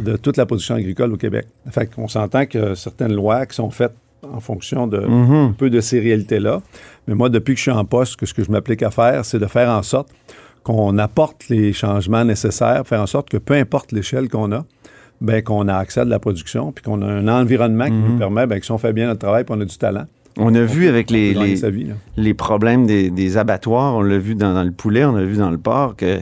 de 0.00 0.16
toute 0.16 0.36
la 0.36 0.46
production 0.46 0.76
agricole 0.76 1.12
au 1.12 1.16
Québec. 1.16 1.46
Fait 1.70 1.86
qu'on 1.86 2.08
s'entend 2.08 2.46
que 2.46 2.74
certaines 2.74 3.12
lois 3.14 3.44
qui 3.46 3.54
sont 3.56 3.70
faites 3.70 3.94
en 4.32 4.40
fonction 4.40 4.86
de 4.86 4.98
un 5.48 5.52
peu 5.52 5.68
de 5.68 5.80
ces 5.80 5.98
réalités-là. 6.00 6.62
Mais 7.08 7.14
moi, 7.14 7.28
depuis 7.28 7.54
que 7.54 7.58
je 7.58 7.62
suis 7.62 7.70
en 7.72 7.84
poste, 7.84 8.16
que 8.16 8.24
ce 8.24 8.32
que 8.32 8.44
je 8.44 8.50
m'applique 8.50 8.82
à 8.82 8.90
faire, 8.90 9.24
c'est 9.24 9.38
de 9.40 9.46
faire 9.46 9.68
en 9.68 9.82
sorte 9.82 10.08
qu'on 10.62 10.96
apporte 10.98 11.48
les 11.48 11.72
changements 11.72 12.24
nécessaires, 12.24 12.86
faire 12.86 13.00
en 13.00 13.06
sorte 13.06 13.28
que 13.28 13.36
peu 13.36 13.54
importe 13.54 13.90
l'échelle 13.92 14.28
qu'on 14.28 14.52
a, 14.52 14.64
ben, 15.22 15.40
qu'on 15.40 15.68
a 15.68 15.74
accès 15.76 16.00
à 16.00 16.04
de 16.04 16.10
la 16.10 16.18
production, 16.18 16.72
puis 16.72 16.84
qu'on 16.84 17.00
a 17.00 17.06
un 17.06 17.28
environnement 17.28 17.86
qui 17.86 17.92
nous 17.92 18.18
permet, 18.18 18.46
ben, 18.46 18.58
que 18.58 18.66
si 18.66 18.72
on 18.72 18.78
fait 18.78 18.92
bien 18.92 19.06
notre 19.06 19.20
travail, 19.20 19.44
puis 19.44 19.54
on 19.56 19.60
a 19.60 19.64
du 19.64 19.78
talent, 19.78 20.04
On 20.36 20.54
a 20.54 20.62
vu 20.62 20.88
avec 20.88 21.10
on 21.10 21.14
les, 21.14 21.32
peut 21.32 21.40
les, 21.44 21.70
vie. 21.70 22.34
problèmes 22.34 22.86
des, 22.86 23.10
des 23.10 23.36
abattoirs, 23.36 23.94
on 23.94 24.02
l'a 24.02 24.18
vu 24.18 24.34
dans, 24.34 24.52
dans 24.52 24.64
le 24.64 24.72
poulet, 24.72 25.04
on 25.04 25.12
l'a 25.14 25.24
vu 25.24 25.36
dans 25.36 25.50
le 25.50 25.58
porc, 25.58 25.94
que 25.96 26.18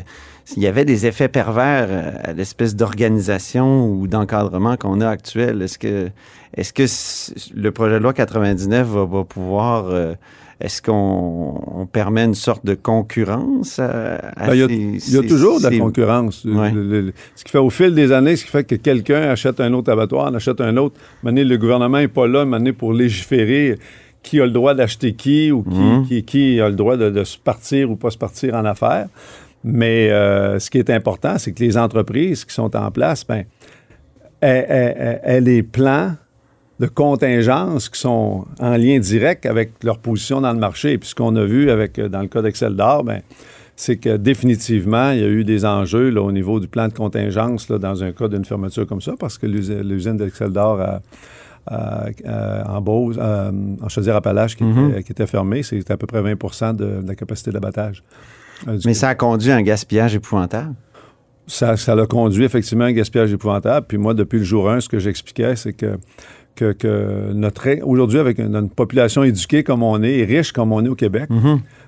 il 0.56 0.62
y 0.62 0.66
avait 0.66 0.84
des 0.84 1.06
effets 1.06 1.28
pervers 1.28 1.86
euh, 1.90 2.10
à 2.22 2.32
l'espèce 2.32 2.74
d'organisation 2.76 3.88
ou 3.88 4.06
d'encadrement 4.06 4.76
qu'on 4.76 5.00
a 5.00 5.08
actuel. 5.08 5.62
Est-ce 5.62 5.78
que, 5.78 6.08
est-ce 6.56 6.72
que 6.72 6.86
c- 6.86 7.32
le 7.54 7.70
projet 7.70 7.94
de 7.98 8.02
loi 8.02 8.12
99 8.12 8.86
va, 8.88 9.04
va 9.04 9.24
pouvoir, 9.24 9.86
euh, 9.88 10.14
est-ce 10.60 10.82
qu'on 10.82 11.60
on 11.74 11.86
permet 11.86 12.24
une 12.24 12.34
sorte 12.34 12.64
de 12.66 12.74
concurrence 12.74 13.78
à, 13.78 14.16
à 14.36 14.46
Ben, 14.48 14.54
il 14.54 14.58
y 14.58 14.62
a, 14.62 14.68
ces- 14.68 15.12
y 15.14 15.18
a 15.18 15.22
ces- 15.22 15.26
toujours 15.28 15.58
de 15.60 15.68
la 15.68 15.78
concurrence. 15.78 16.44
Ouais. 16.44 16.70
Le- 16.70 16.82
le- 16.84 17.00
le- 17.02 17.12
ce 17.34 17.44
qui 17.44 17.50
fait 17.50 17.58
au 17.58 17.70
fil 17.70 17.94
des 17.94 18.12
années, 18.12 18.36
ce 18.36 18.44
qui 18.44 18.50
fait 18.50 18.64
que 18.64 18.74
quelqu'un 18.74 19.22
achète 19.22 19.60
un 19.60 19.72
autre 19.72 19.90
abattoir, 19.92 20.30
en 20.30 20.34
achète 20.34 20.60
un 20.60 20.76
autre. 20.76 20.96
Maintenant, 21.22 21.44
le 21.44 21.56
gouvernement 21.58 21.98
n'est 21.98 22.08
pas 22.08 22.26
là, 22.26 22.44
maintenant, 22.44 22.72
pour 22.72 22.92
légiférer 22.92 23.78
qui 24.22 24.38
a 24.40 24.44
le 24.44 24.52
droit 24.52 24.74
d'acheter 24.74 25.14
qui 25.14 25.50
ou 25.50 25.62
qui, 25.62 25.70
Mhm. 25.78 26.06
qui, 26.06 26.22
qui 26.24 26.60
a 26.60 26.68
le 26.68 26.74
droit 26.74 26.96
de, 26.98 27.08
de 27.08 27.24
se 27.24 27.38
partir 27.38 27.90
ou 27.90 27.96
pas 27.96 28.10
se 28.10 28.18
partir 28.18 28.54
en 28.54 28.66
affaires. 28.66 29.06
Mais 29.62 30.10
euh, 30.10 30.58
ce 30.58 30.70
qui 30.70 30.78
est 30.78 30.90
important, 30.90 31.36
c'est 31.38 31.52
que 31.52 31.62
les 31.62 31.76
entreprises 31.76 32.44
qui 32.44 32.54
sont 32.54 32.74
en 32.76 32.90
place, 32.90 33.26
ben, 33.26 33.44
aient, 34.40 34.48
aient- 34.68 34.96
aient- 34.98 35.20
aient 35.22 35.40
les 35.40 35.62
plans 35.62 36.14
de 36.78 36.86
contingences 36.86 37.90
qui 37.90 38.00
sont 38.00 38.46
en 38.58 38.76
lien 38.78 38.98
direct 38.98 39.44
avec 39.44 39.72
leur 39.84 39.98
position 39.98 40.40
dans 40.40 40.52
le 40.54 40.58
marché. 40.58 40.92
Et 40.92 40.98
puis 40.98 41.10
ce 41.10 41.14
qu'on 41.14 41.36
a 41.36 41.44
vu 41.44 41.70
avec, 41.70 41.98
euh, 41.98 42.08
dans 42.08 42.22
le 42.22 42.28
cas 42.28 42.40
d'Excel 42.40 42.74
d'or, 42.74 43.04
ben, 43.04 43.20
c'est 43.76 43.96
que 43.98 44.16
définitivement, 44.16 45.10
il 45.10 45.20
y 45.20 45.24
a 45.24 45.28
eu 45.28 45.44
des 45.44 45.64
enjeux 45.66 46.08
là, 46.10 46.22
au 46.22 46.32
niveau 46.32 46.58
du 46.58 46.68
plan 46.68 46.88
de 46.88 46.92
contingence 46.94 47.68
là, 47.68 47.78
dans 47.78 48.02
un 48.02 48.12
cas 48.12 48.28
d'une 48.28 48.44
fermeture 48.46 48.86
comme 48.86 49.00
ça, 49.02 49.12
parce 49.18 49.36
que 49.36 49.46
l'usine 49.46 50.16
d'Excel 50.16 50.50
d'or 50.50 50.80
en 51.70 52.80
Beauce, 52.80 53.16
euh, 53.18 53.50
en 53.82 53.88
Chaudière-Appalaches, 53.88 54.56
qui, 54.56 54.64
Mhm. 54.64 54.90
était- 54.90 55.02
qui 55.02 55.12
était 55.12 55.26
fermée, 55.26 55.62
c'est 55.62 55.90
à 55.90 55.96
peu 55.96 56.06
près 56.06 56.20
20 56.22 56.72
de, 56.74 57.02
de 57.02 57.08
la 57.08 57.14
capacité 57.14 57.50
d'abattage. 57.50 58.02
Euh, 58.68 58.78
Mais 58.84 58.94
ça 58.94 59.10
a 59.10 59.14
conduit 59.14 59.50
à 59.50 59.56
un 59.56 59.62
gaspillage 59.62 60.14
épouvantable. 60.14 60.74
ça, 61.46 61.76
ça 61.76 61.94
l'a 61.94 62.06
conduit 62.06 62.44
effectivement 62.44 62.84
à 62.84 62.88
un 62.88 62.92
gaspillage 62.92 63.32
épouvantable. 63.32 63.86
Puis 63.86 63.98
moi, 63.98 64.14
depuis 64.14 64.38
le 64.38 64.44
jour 64.44 64.70
1, 64.70 64.80
ce 64.80 64.88
que 64.88 64.98
j'expliquais, 64.98 65.56
c'est 65.56 65.72
que, 65.72 65.98
que, 66.54 66.72
que 66.72 67.32
notre 67.32 67.68
aujourd'hui, 67.84 68.18
avec 68.18 68.38
une, 68.38 68.54
une 68.54 68.70
population 68.70 69.24
éduquée 69.24 69.62
comme 69.64 69.82
on 69.82 70.02
est, 70.02 70.18
et 70.18 70.24
riche 70.24 70.52
comme 70.52 70.72
on 70.72 70.84
est 70.84 70.88
au 70.88 70.94
Québec, 70.94 71.28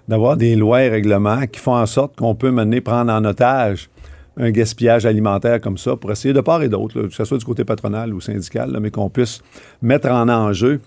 d'avoir 0.09 0.37
des 0.37 0.57
lois 0.57 0.83
et 0.83 0.88
règlements 0.88 1.47
qui 1.47 1.61
font 1.61 1.76
en 1.76 1.87
sorte 1.87 2.17
qu'on 2.17 2.35
peut 2.35 2.50
mener 2.50 2.81
prendre 2.81 3.12
en 3.12 3.25
otage 3.25 3.88
un 4.37 4.50
gaspillage 4.50 5.07
alimentaire 5.07 5.61
comme 5.61 5.79
ça 5.79 5.97
pour 5.97 6.11
essayer 6.11 6.33
de 6.33 6.41
part 6.41 6.62
et 6.62 6.69
d'autre, 6.69 7.02
que 7.02 7.14
ce 7.14 7.25
soit 7.25 7.38
du 7.38 7.45
côté 7.45 7.64
patronal 7.64 8.14
ou 8.14 8.21
syndical, 8.21 8.73
là, 8.73 8.81
mais 8.81 8.91
qu'on 8.91 9.11
puisse 9.11 9.43
mettre 9.83 10.11
en 10.11 10.29
enjeu 10.29 10.81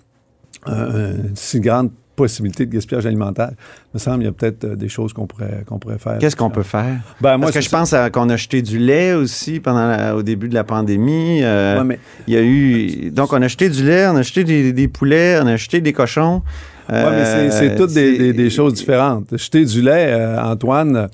euh, 0.68 1.28
une 1.28 1.36
si 1.36 1.60
grande 1.60 1.90
possibilité 2.16 2.66
de 2.66 2.72
gaspillage 2.72 3.06
alimentaire. 3.06 3.50
Il 3.52 3.94
me 3.94 3.98
semble 3.98 4.16
qu'il 4.18 4.26
y 4.26 4.28
a 4.28 4.32
peut-être 4.32 4.64
euh, 4.64 4.74
des 4.74 4.88
choses 4.88 5.12
qu'on 5.12 5.26
pourrait, 5.26 5.62
qu'on 5.66 5.78
pourrait 5.78 5.98
faire. 5.98 6.18
Qu'est-ce 6.18 6.34
qu'on 6.36 6.50
peut 6.50 6.62
faire? 6.62 6.96
Ben, 7.20 7.36
moi, 7.36 7.46
Parce 7.46 7.52
que 7.52 7.60
c'est 7.60 7.66
je 7.66 7.70
pense 7.70 7.94
qu'on 8.12 8.28
a 8.30 8.36
jeté 8.36 8.62
du 8.62 8.78
lait 8.78 9.12
aussi 9.12 9.60
pendant 9.60 9.86
la- 9.86 10.16
au 10.16 10.22
début 10.22 10.48
de 10.48 10.54
la 10.54 10.64
pandémie. 10.64 11.40
Euh, 11.42 11.78
Ouais, 11.78 11.84
mais- 11.84 11.98
Il 12.26 12.34
y 12.34 12.36
a 12.36 12.42
eu. 12.42 13.10
Donc, 13.10 13.32
on 13.32 13.40
a 13.42 13.48
jeté 13.48 13.68
du 13.68 13.84
lait, 13.84 14.06
on 14.08 14.16
a 14.16 14.22
jeté 14.22 14.42
des, 14.44 14.72
des 14.72 14.88
poulets, 14.88 15.38
on 15.42 15.46
a 15.46 15.56
jeté 15.56 15.80
des 15.80 15.92
cochons. 15.92 16.42
Oui, 16.88 16.94
mais 17.10 17.24
c'est- 17.24 17.50
c'est 17.50 17.70
Euh, 17.72 17.76
toutes 17.76 17.92
des, 17.92 18.12
c'est- 18.12 18.18
des- 18.18 18.32
des 18.32 18.48
choses 18.50 18.74
différentes. 18.74 19.36
Jeter 19.36 19.64
du 19.64 19.82
lait, 19.82 20.06
euh, 20.08 20.40
Antoine, 20.40 20.96
euh, 20.96 21.08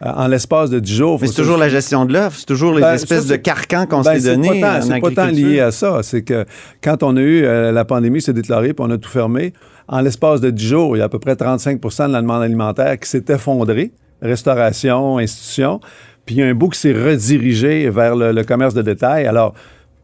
en 0.00 0.26
l'espace 0.26 0.70
de 0.70 0.78
10 0.78 0.94
jours. 0.96 1.18
Mais 1.20 1.26
c'est 1.26 1.34
toujours 1.34 1.58
la 1.58 1.68
gestion 1.68 2.06
de 2.06 2.14
l'offre, 2.14 2.38
c'est 2.38 2.46
toujours 2.46 2.72
les 2.74 2.80
Ben, 2.80 2.94
espèces 2.94 3.22
ça, 3.22 3.26
c'est- 3.28 3.36
de 3.36 3.42
carcans 3.42 3.84
qu'on 3.86 4.00
Ben, 4.00 4.14
s'est 4.14 4.20
c'est 4.20 4.30
donnés. 4.36 4.62
C'est 4.80 5.00
pas 5.00 5.10
tant 5.10 5.26
lié 5.26 5.60
à 5.60 5.70
ça. 5.70 6.00
C'est 6.02 6.22
que 6.22 6.46
quand 6.82 7.02
on 7.02 7.16
a 7.16 7.20
eu 7.20 7.42
la 7.42 7.84
pandémie 7.84 8.22
s'est 8.22 8.32
déclarée 8.32 8.72
puis 8.72 8.86
on 8.88 8.90
a 8.90 8.96
tout 8.96 9.10
fermé, 9.10 9.52
en 9.88 10.00
l'espace 10.00 10.40
de 10.40 10.50
10 10.50 10.66
jours, 10.66 10.96
il 10.96 11.00
y 11.00 11.02
a 11.02 11.06
à 11.06 11.08
peu 11.08 11.18
près 11.18 11.34
35 11.34 11.80
de 11.80 12.12
la 12.12 12.20
demande 12.20 12.42
alimentaire 12.42 12.98
qui 13.00 13.08
s'est 13.08 13.24
effondrée, 13.28 13.92
restauration, 14.20 15.18
institution. 15.18 15.80
Puis 16.26 16.36
il 16.36 16.38
y 16.40 16.42
a 16.42 16.46
un 16.46 16.54
bout 16.54 16.68
qui 16.68 16.78
s'est 16.78 16.92
redirigé 16.92 17.88
vers 17.88 18.14
le, 18.14 18.42
commerce 18.44 18.74
de 18.74 18.82
détail. 18.82 19.26
Alors, 19.26 19.54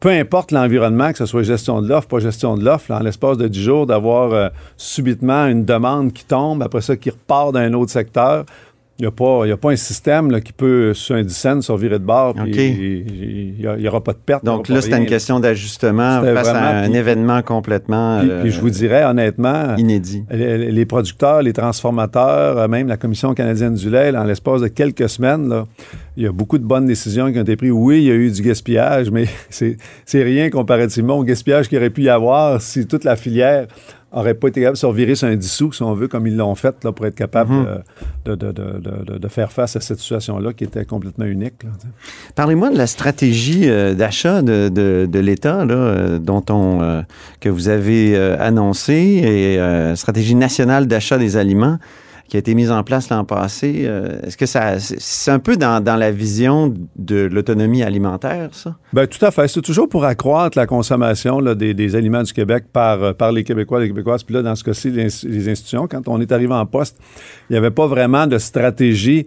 peu 0.01 0.09
importe 0.09 0.53
l'environnement, 0.53 1.13
que 1.13 1.19
ce 1.19 1.27
soit 1.27 1.43
gestion 1.43 1.83
de 1.83 1.89
l'offre, 1.89 2.09
pas 2.09 2.19
gestion 2.19 2.57
de 2.57 2.65
l'offre, 2.65 2.91
en 2.93 3.01
l'espace 3.01 3.37
de 3.37 3.47
10 3.47 3.63
jours, 3.63 3.87
d'avoir 3.87 4.33
euh, 4.33 4.49
subitement 4.79 5.47
une 5.47 5.65
demande 5.65 6.13
qui 6.13 6.25
tombe, 6.25 6.63
après 6.63 6.81
ça 6.81 6.97
qui 6.97 7.11
repart 7.11 7.53
d'un 7.53 7.75
autre 7.75 7.91
secteur, 7.91 8.47
il 8.99 9.03
n'y 9.03 9.09
a, 9.09 9.11
pas- 9.11 9.45
y 9.47 9.51
a 9.51 9.57
pas 9.57 9.73
un 9.73 9.77
système 9.77 10.31
là, 10.31 10.41
qui 10.41 10.53
peut, 10.53 10.95
sur 10.95 11.17
un 11.17 11.23
10 11.25 11.35
cents, 11.35 11.57
de 11.57 11.99
bord, 11.99 12.35
puis 12.35 13.05
il 13.59 13.67
n'y 13.79 13.89
aura 13.89 14.03
pas 14.03 14.13
de 14.13 14.19
perte. 14.19 14.45
Donc 14.45 14.69
là, 14.69 14.81
c'était 14.81 14.99
une 14.99 15.07
question 15.07 15.41
d'ajustement 15.41 16.23
face 16.23 16.49
à 16.49 16.79
un 16.83 16.93
événement 16.93 17.43
complètement 17.43 18.21
Puis, 18.21 18.31
euh, 18.31 18.43
puis 18.43 18.51
je 18.53 18.61
vous 18.61 18.71
dirais 18.71 19.05
honnêtement, 19.05 19.75
inédit. 19.77 20.23
les, 20.31 20.71
les 20.71 20.87
producteurs, 20.87 21.43
les 21.43 21.53
transformateurs, 21.53 22.59
euh, 22.59 22.69
même 22.69 22.87
la 22.87 22.97
Commission 22.97 23.35
canadienne 23.35 23.75
du 23.75 23.91
lait, 23.91 24.13
là, 24.13 24.23
en 24.23 24.25
l'espace 24.25 24.61
de 24.61 24.69
quelques 24.69 25.09
semaines, 25.09 25.65
il 26.17 26.23
y 26.23 26.27
a 26.27 26.33
beaucoup 26.33 26.59
de 26.59 26.65
bonnes 26.65 26.87
décisions 26.87 27.33
qui 27.33 27.39
ont 27.39 27.43
été 27.43 27.57
prises. 27.57 27.73
Oui, 27.73 27.99
il 27.99 28.05
y 28.05 28.11
a 28.13 28.15
eu 28.15 28.31
du 28.31 28.43
gaspillage, 28.43 29.11
mais 29.13 29.27
c'est 29.51 29.77
c'est 30.05 30.23
rien 30.23 30.51
comparativement 30.51 31.19
au 31.19 31.25
gaspillage 31.25 31.69
qu'il 31.69 31.79
aurait 31.79 31.91
pu 31.91 32.03
y 32.03 32.09
avoir 32.09 32.61
si 32.61 32.87
toute 32.87 33.03
la 33.03 33.17
filière 33.17 33.67
n'aurait 34.17 34.35
pas 34.35 34.49
été 34.49 34.61
capable 34.61 34.75
de 34.77 34.79
se 34.81 34.87
revirer 34.87 35.15
sur 35.15 35.29
un 35.29 35.37
10 35.37 35.49
sous, 35.51 35.73
si 35.73 35.83
on 35.83 35.95
veut, 35.95 36.09
comme 36.09 36.27
ils 36.27 36.37
l'ont 36.37 36.55
fait, 36.55 36.83
là, 36.85 36.93
pour 36.93 37.07
être 37.07 37.15
capable 37.15 37.53
Mhm. 37.53 37.67
de, 38.27 38.35
de- 38.35 38.53
de- 38.53 39.19
de- 39.19 39.29
faire 39.29 39.51
face 39.53 39.75
à 39.77 39.81
cette 39.81 39.99
situation-là 39.99 40.53
qui 40.53 40.65
était 40.65 40.85
complètement 40.85 41.25
unique. 41.25 41.63
Parlez-moi 42.37 42.71
de 42.71 42.77
la 42.79 42.87
stratégie 42.87 43.69
euh, 43.69 43.95
d'achat 43.95 44.43
de, 44.43 44.69
de- 44.69 45.09
de 45.11 45.19
l'État 45.19 45.61
euh, 45.63 46.19
dont 46.19 46.45
on 46.51 46.81
euh, 46.83 47.03
que 47.41 47.49
vous 47.49 47.69
avez 47.69 48.17
euh, 48.17 48.37
annoncé 48.39 48.93
et 48.95 49.97
stratégie 49.97 50.35
nationale 50.35 50.87
d'achat 50.87 51.19
des 51.19 51.37
aliments 51.37 51.79
qui 52.29 52.37
a 52.37 52.41
été 52.41 52.55
mise 52.55 52.71
en 52.71 52.83
place 52.83 53.11
l'an 53.11 53.25
passé. 53.25 53.83
Euh, 53.85 54.21
Est-ce 54.23 54.37
que 54.37 54.47
ça 54.47 54.79
c'est- 54.79 55.31
un 55.31 55.39
peu 55.39 55.57
dans, 55.57 55.83
la 55.85 56.11
vision 56.11 56.73
de 56.97 57.29
l'autonomie 57.31 57.83
alimentaire 57.83 58.49
ça? 58.53 58.75
Ben, 58.93 59.07
tout 59.07 59.25
à 59.25 59.31
fait. 59.31 59.47
C'est 59.49 59.61
toujours 59.61 59.89
pour 59.89 60.05
accroître 60.05 60.57
la 60.57 60.67
consommation 60.67 61.41
des, 61.55 61.97
aliments 61.97 62.23
du 62.23 62.33
Québec 62.33 62.65
par, 62.73 63.03
euh, 63.03 63.13
par 63.13 63.31
les 63.33 63.45
Québécois, 63.45 63.81
les 63.81 63.89
Québécoises. 63.89 64.23
Puis 64.23 64.35
là, 64.35 64.43
dans 64.43 64.55
ce 64.55 64.65
cas-ci, 64.65 64.91
les, 64.91 65.05
ins- 65.07 65.29
les 65.29 65.49
institutions, 65.51 65.87
quand 65.87 66.09
on 66.09 66.21
est 66.21 66.33
arrivé 66.33 66.55
en 66.55 66.67
poste, 66.67 66.97
il 67.51 67.53
n'y 67.53 67.57
avait 67.59 67.71
pas 67.71 67.87
vraiment 67.87 68.27
de 68.27 68.39
stratégie 68.39 69.27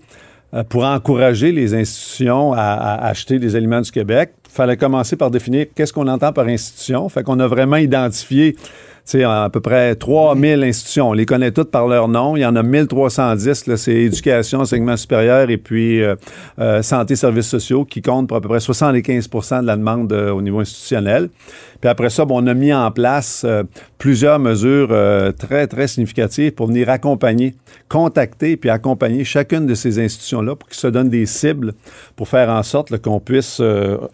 euh, 0.53 0.63
pour 0.63 0.83
encourager 0.85 1.51
les 1.51 1.75
institutions 1.75 2.53
à, 2.53 2.59
à 2.59 3.07
acheter 3.07 3.37
des 3.37 3.55
aliments 3.55 3.81
du 3.81 3.91
Québec. 3.91 4.33
Il 4.49 4.53
fallait 4.53 4.77
commencer 4.77 5.15
par 5.15 5.29
définir 5.29 5.67
qu'est-ce 5.75 5.93
qu'on 5.93 6.07
entend 6.07 6.33
par 6.33 6.47
institution. 6.47 7.07
Fait 7.09 7.21
qu'on 7.21 7.39
a 7.39 7.47
vraiment 7.47 7.75
identifié 7.77 8.55
sais, 9.11 9.23
à 9.23 9.49
peu 9.51 9.61
près 9.61 9.95
3000 9.95 10.63
institutions. 10.63 11.09
On 11.09 11.13
les 11.13 11.25
connaît 11.25 11.51
toutes 11.51 11.71
par 11.71 11.87
leur 11.87 12.07
nom. 12.07 12.35
Il 12.35 12.41
y 12.41 12.45
en 12.45 12.55
a 12.55 12.63
1310. 12.63 13.67
là, 13.67 13.77
C'est 13.77 13.93
éducation, 13.93 14.59
enseignement 14.59 14.97
supérieur 14.97 15.49
et 15.49 15.57
puis 15.57 16.01
euh, 16.03 16.15
euh, 16.59 16.81
santé, 16.81 17.15
services 17.15 17.47
sociaux 17.47 17.85
qui 17.85 18.01
comptent 18.01 18.27
pour 18.27 18.37
à 18.37 18.41
peu 18.41 18.49
près 18.49 18.57
75% 18.57 19.61
de 19.61 19.67
la 19.67 19.77
demande 19.77 20.11
euh, 20.11 20.31
au 20.31 20.41
niveau 20.41 20.59
institutionnel. 20.59 21.29
Puis 21.79 21.89
après 21.89 22.09
ça, 22.09 22.25
bon, 22.25 22.43
on 22.43 22.47
a 22.47 22.53
mis 22.55 22.73
en 22.73 22.89
place 22.89 23.45
plusieurs 23.99 24.39
mesures 24.39 24.89
très, 25.37 25.67
très 25.67 25.87
significatives 25.87 26.51
pour 26.53 26.65
venir 26.65 26.89
accompagner, 26.89 27.53
contacter 27.87 28.57
puis 28.57 28.71
accompagner 28.71 29.23
chacune 29.23 29.67
de 29.67 29.75
ces 29.75 30.03
institutions-là 30.03 30.55
pour 30.55 30.67
qu'ils 30.67 30.79
se 30.79 30.87
donnent 30.87 31.11
des 31.11 31.27
cibles 31.27 31.73
pour 32.15 32.29
faire 32.29 32.49
en 32.49 32.63
sorte 32.63 32.97
qu'on 32.97 33.19
puisse, 33.19 33.61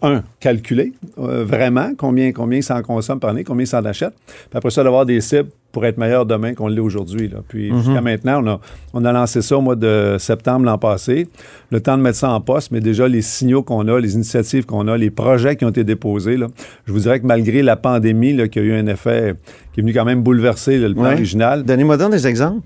un, 0.02 0.22
calculer 0.40 0.92
vraiment 1.16 1.92
combien, 1.96 2.32
combien 2.32 2.60
ça 2.60 2.76
en 2.76 2.82
consomme 2.82 3.18
par 3.18 3.30
année, 3.30 3.44
combien 3.44 3.64
ça 3.64 3.80
en 3.80 3.84
achète. 3.86 4.12
Puis 4.26 4.58
après 4.58 4.70
ça, 4.70 4.83
d'avoir 4.84 5.04
des 5.06 5.20
cibles 5.20 5.48
pour 5.72 5.84
être 5.84 5.98
meilleur 5.98 6.24
demain 6.24 6.54
qu'on 6.54 6.68
l'est 6.68 6.80
aujourd'hui. 6.80 7.28
Puis 7.48 7.72
jusqu'à 7.78 8.00
maintenant, 8.00 8.40
on 8.44 8.46
a, 8.46 8.60
on 8.92 9.04
a 9.04 9.10
lancé 9.10 9.42
ça 9.42 9.56
au 9.56 9.60
mois 9.60 9.74
de 9.74 10.14
septembre 10.20 10.66
l'an 10.66 10.78
passé. 10.78 11.26
Le 11.72 11.80
temps 11.80 11.96
de 11.98 12.02
mettre 12.02 12.16
ça 12.18 12.30
en 12.30 12.40
poste, 12.40 12.70
mais 12.70 12.78
déjà 12.78 13.08
les 13.08 13.22
signaux 13.22 13.64
qu'on 13.64 13.88
a, 13.88 13.98
les 13.98 14.14
initiatives 14.14 14.66
qu'on 14.66 14.86
a, 14.86 14.96
les 14.96 15.10
projets 15.10 15.56
qui 15.56 15.64
ont 15.64 15.70
été 15.70 15.82
déposés, 15.82 16.36
là, 16.36 16.46
je 16.86 16.92
vous 16.92 17.00
dirais 17.00 17.18
que 17.18 17.26
malgré 17.26 17.60
la 17.64 17.74
pandémie 17.74 18.34
là, 18.34 18.46
qui 18.46 18.60
a 18.60 18.62
eu 18.62 18.72
un 18.72 18.86
effet 18.86 19.34
qui 19.72 19.80
est 19.80 19.82
venu 19.82 19.92
quand 19.92 20.04
même 20.04 20.22
bouleverser 20.22 20.78
là, 20.78 20.86
le 20.86 20.94
plan 20.94 21.02
Ouais. 21.06 21.14
original, 21.14 21.64
Donnez-moi 21.64 21.96
donc 21.96 22.12
des 22.12 22.28
exemples. 22.28 22.60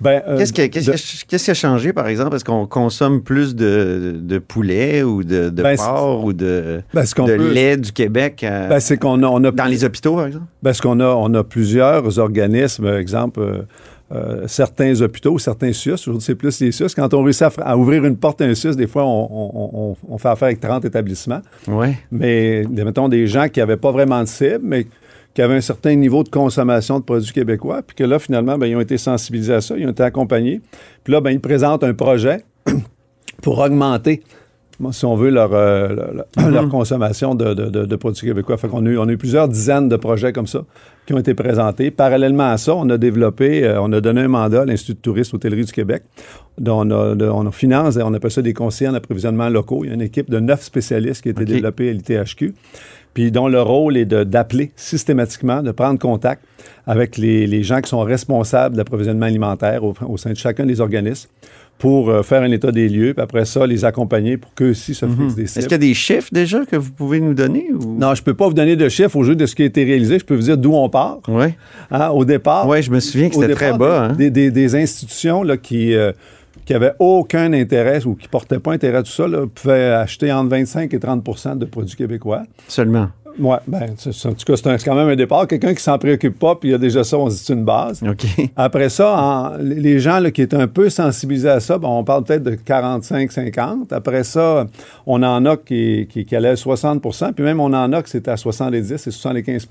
Ben, 0.00 0.22
euh, 0.26 0.38
Qu'est-ce 0.38 0.52
qui, 0.52 0.60
a- 0.62 0.68
de- 0.68 1.54
changé, 1.54 1.92
par 1.92 2.06
exemple? 2.08 2.36
Est-ce 2.36 2.44
qu'on 2.44 2.66
consomme 2.66 3.22
plus 3.22 3.54
de, 3.54 4.14
de 4.20 4.38
poulet 4.38 5.02
ou 5.02 5.22
de, 5.22 5.50
de 5.50 5.62
Ben, 5.62 5.76
porc 5.76 6.24
ou 6.24 6.32
de, 6.32 6.82
ben, 6.94 7.02
de 7.04 7.36
peut- 7.36 7.52
lait 7.52 7.76
du 7.76 7.92
Québec 7.92 8.42
euh, 8.44 8.68
ben, 8.68 8.80
c'est 8.80 8.96
qu'on 8.98 9.22
a, 9.22 9.26
on 9.26 9.42
a 9.44 9.50
dans 9.50 9.64
les 9.66 9.84
hôpitaux, 9.84 10.16
par 10.16 10.26
exemple? 10.26 10.46
Parce 10.62 10.80
qu'on 10.80 11.00
a, 11.00 11.06
on 11.06 11.32
a 11.34 11.44
plusieurs 11.44 12.18
organismes, 12.18 12.84
par 12.84 12.96
exemple, 12.96 13.40
euh, 13.40 13.62
euh, 14.12 14.44
certains 14.48 15.00
hôpitaux, 15.02 15.38
certains 15.38 15.72
SUS, 15.72 15.92
aujourd'hui 15.92 16.22
c'est 16.22 16.34
plus 16.34 16.58
les 16.60 16.72
SUS. 16.72 16.94
Quand 16.96 17.14
on 17.14 17.22
réussit 17.22 17.46
à, 17.58 17.76
ouvrir 17.76 18.04
une 18.04 18.16
porte 18.16 18.40
à 18.40 18.44
un 18.44 18.54
SUS, 18.56 18.74
des 18.74 18.88
fois 18.88 19.04
on, 19.04 19.28
on- 19.30 19.70
on- 19.92 19.96
on 20.14 20.18
fait 20.18 20.28
affaire 20.28 20.46
avec 20.46 20.58
30 20.60 20.84
établissements. 20.84 21.40
Oui. 21.68 21.88
Mais 22.10 22.64
mettons 22.70 23.08
des 23.08 23.28
gens 23.28 23.46
qui 23.48 23.60
n'avaient 23.60 23.76
pas 23.76 23.92
vraiment 23.92 24.20
de 24.20 24.26
cible, 24.28 24.60
mais 24.62 24.86
qui 25.34 25.42
avaient 25.42 25.54
un 25.56 25.60
certain 25.60 25.94
niveau 25.94 26.24
de 26.24 26.28
consommation 26.28 26.98
de 26.98 27.04
produits 27.04 27.32
québécois, 27.32 27.82
puis 27.86 27.94
que 27.96 28.04
là, 28.04 28.18
finalement, 28.18 28.58
ben, 28.58 28.66
ils 28.66 28.76
ont 28.76 28.80
été 28.80 28.98
sensibilisés 28.98 29.54
à 29.54 29.60
ça, 29.60 29.76
ils 29.76 29.86
ont 29.86 29.90
été 29.90 30.02
accompagnés. 30.02 30.60
Puis 31.04 31.12
là, 31.12 31.20
ben, 31.20 31.30
ils 31.30 31.40
présentent 31.40 31.84
un 31.84 31.94
projet 31.94 32.44
pour 33.42 33.58
augmenter, 33.58 34.22
si 34.92 35.04
on 35.04 35.14
veut, 35.14 35.28
leur, 35.30 35.50
euh, 35.52 35.88
leur, 36.36 36.50
leur 36.50 36.68
consommation 36.68 37.34
de, 37.34 37.52
de- 37.54 37.68
de- 37.68 37.84
de 37.84 37.96
produits 37.96 38.26
québécois. 38.26 38.56
Fait 38.56 38.66
qu'on 38.68 38.84
a 38.86 38.88
eu, 38.88 38.98
on 38.98 39.06
a 39.08 39.12
eu 39.12 39.18
plusieurs 39.18 39.46
dizaines 39.46 39.88
de 39.88 39.96
projets 39.96 40.32
comme 40.32 40.46
ça 40.46 40.64
qui 41.06 41.12
ont 41.14 41.18
été 41.18 41.34
présentés. 41.34 41.90
Parallèlement 41.90 42.50
à 42.50 42.56
ça, 42.56 42.74
on 42.74 42.88
a 42.90 42.96
développé, 42.98 43.62
euh, 43.64 43.80
on 43.82 43.92
a 43.92 44.00
donné 44.00 44.22
un 44.22 44.28
mandat 44.28 44.62
à 44.62 44.64
l'Institut 44.64 44.94
de 44.94 44.98
tourisme 45.00 45.36
Hôtellerie 45.36 45.64
du 45.66 45.72
Québec, 45.72 46.02
dont 46.58 46.86
on, 46.86 46.90
a, 46.90 47.14
on 47.30 47.46
a 47.46 47.52
finance, 47.52 47.98
on 48.02 48.14
appelle 48.14 48.30
ça 48.30 48.42
des 48.42 48.54
conseillers 48.54 48.88
en 48.90 48.94
approvisionnement 48.94 49.48
locaux. 49.50 49.84
Il 49.84 49.88
y 49.88 49.90
a 49.90 49.94
une 49.94 50.02
équipe 50.02 50.30
de 50.30 50.40
neuf 50.40 50.62
spécialistes 50.62 51.22
qui 51.22 51.28
a 51.28 51.32
été 51.32 51.44
développée 51.44 51.90
à 51.90 51.92
l'ITHQ 51.92 52.54
puis 53.14 53.30
dont 53.32 53.48
le 53.48 53.60
rôle 53.62 53.96
est 53.96 54.04
d'appeler 54.06 54.70
systématiquement, 54.76 55.62
de 55.62 55.70
prendre 55.72 55.98
contact 55.98 56.42
avec 56.86 57.16
les, 57.16 57.46
les 57.46 57.62
gens 57.62 57.80
qui 57.80 57.88
sont 57.90 58.00
responsables 58.00 58.74
de 58.74 58.78
l'approvisionnement 58.78 59.26
alimentaire 59.26 59.84
au, 59.84 59.94
au 60.08 60.16
sein 60.16 60.30
de 60.30 60.36
chacun 60.36 60.66
des 60.66 60.80
organismes 60.80 61.28
pour 61.78 62.10
euh, 62.10 62.22
faire 62.22 62.42
un 62.42 62.50
état 62.50 62.70
des 62.72 62.90
lieux, 62.90 63.14
puis 63.14 63.22
après 63.22 63.46
ça, 63.46 63.66
les 63.66 63.86
accompagner 63.86 64.36
pour 64.36 64.52
qu'eux 64.52 64.70
aussi 64.72 64.94
se 64.94 65.06
fixent 65.06 65.34
des 65.34 65.44
Est-ce 65.44 65.52
cibles. 65.54 65.62
qu'il 65.64 65.72
y 65.72 65.74
a 65.74 65.78
des 65.78 65.94
chiffres 65.94 66.28
déjà 66.30 66.66
que 66.66 66.76
vous 66.76 66.90
pouvez 66.92 67.20
nous 67.20 67.32
donner? 67.32 67.68
Ou... 67.72 67.96
Non, 67.98 68.14
je 68.14 68.22
peux 68.22 68.34
pas 68.34 68.46
vous 68.48 68.52
donner 68.54 68.76
de 68.76 68.86
chiffres 68.90 69.16
au 69.16 69.24
jeu 69.24 69.34
de 69.34 69.46
ce 69.46 69.54
qui 69.54 69.62
a 69.62 69.64
été 69.64 69.84
réalisé. 69.84 70.18
Je 70.18 70.24
peux 70.26 70.34
vous 70.34 70.42
dire 70.42 70.58
d'où 70.58 70.74
on 70.74 70.90
part. 70.90 71.20
Oui. 71.28 71.46
Hein, 71.90 72.08
au 72.10 72.26
départ, 72.26 72.68
Oui, 72.68 72.82
je 72.82 72.90
me 72.90 73.00
souviens 73.00 73.30
que 73.30 73.34
c'était 73.36 73.54
très 73.54 73.72
bas. 73.78 74.08
hein. 74.10 74.12
Des, 74.12 74.30
des- 74.30 74.50
des 74.50 74.74
institutions 74.76 75.42
là, 75.42 75.56
qui, 75.56 75.94
euh, 75.94 76.12
qui 76.70 76.74
avaient 76.74 76.94
aucun 77.00 77.52
intérêt 77.52 78.06
ou 78.06 78.14
qui 78.14 78.28
portaient 78.28 78.60
pas 78.60 78.72
intérêt 78.72 78.98
à 78.98 79.02
tout 79.02 79.10
ça 79.10 79.26
là, 79.26 79.44
pouvaient 79.52 79.90
acheter 79.90 80.30
entre 80.32 80.50
25 80.50 80.94
et 80.94 80.98
30% 80.98 81.58
de 81.58 81.64
produits 81.64 81.96
québécois. 81.96 82.44
Seulement? 82.68 83.08
Oui, 83.40 83.56
ben, 83.66 83.90
en 83.90 84.32
tout 84.34 84.44
cas, 84.46 84.56
c'est 84.56 84.84
quand 84.84 84.94
même 84.94 85.08
un 85.08 85.16
départ. 85.16 85.48
Quelqu'un 85.48 85.74
qui 85.74 85.82
s'en 85.82 85.98
préoccupe 85.98 86.38
pas, 86.38 86.54
puis 86.54 86.68
il 86.68 86.72
y 86.72 86.74
a 86.76 86.78
déjà 86.78 87.02
ça, 87.02 87.18
on 87.18 87.28
se 87.28 87.38
dit 87.38 87.42
c'est 87.44 87.54
une 87.54 87.64
base. 87.64 88.04
OK. 88.08 88.24
Après 88.56 88.88
ça, 88.88 89.16
en- 89.20 89.56
les 89.58 89.98
gens 89.98 90.20
là, 90.20 90.30
qui 90.30 90.42
étaient 90.42 90.54
un 90.54 90.68
peu 90.68 90.90
sensibilisés 90.90 91.48
à 91.48 91.58
ça, 91.58 91.76
ben, 91.76 91.88
on 91.88 92.04
parle 92.04 92.22
peut-être 92.22 92.44
de 92.44 92.54
45-50. 92.54 93.92
Après 93.92 94.22
ça, 94.22 94.68
on 95.06 95.24
en 95.24 95.44
a 95.46 95.56
qui, 95.56 96.06
qui, 96.08 96.24
qui 96.24 96.36
allaient 96.36 96.50
à 96.50 96.54
60% 96.54 97.32
puis 97.32 97.42
même 97.42 97.58
on 97.58 97.72
en 97.74 97.92
a 97.92 98.00
qui 98.04 98.10
c'était 98.10 98.30
à 98.30 98.36
70 98.36 98.92
et 98.92 99.10
75 99.10 99.66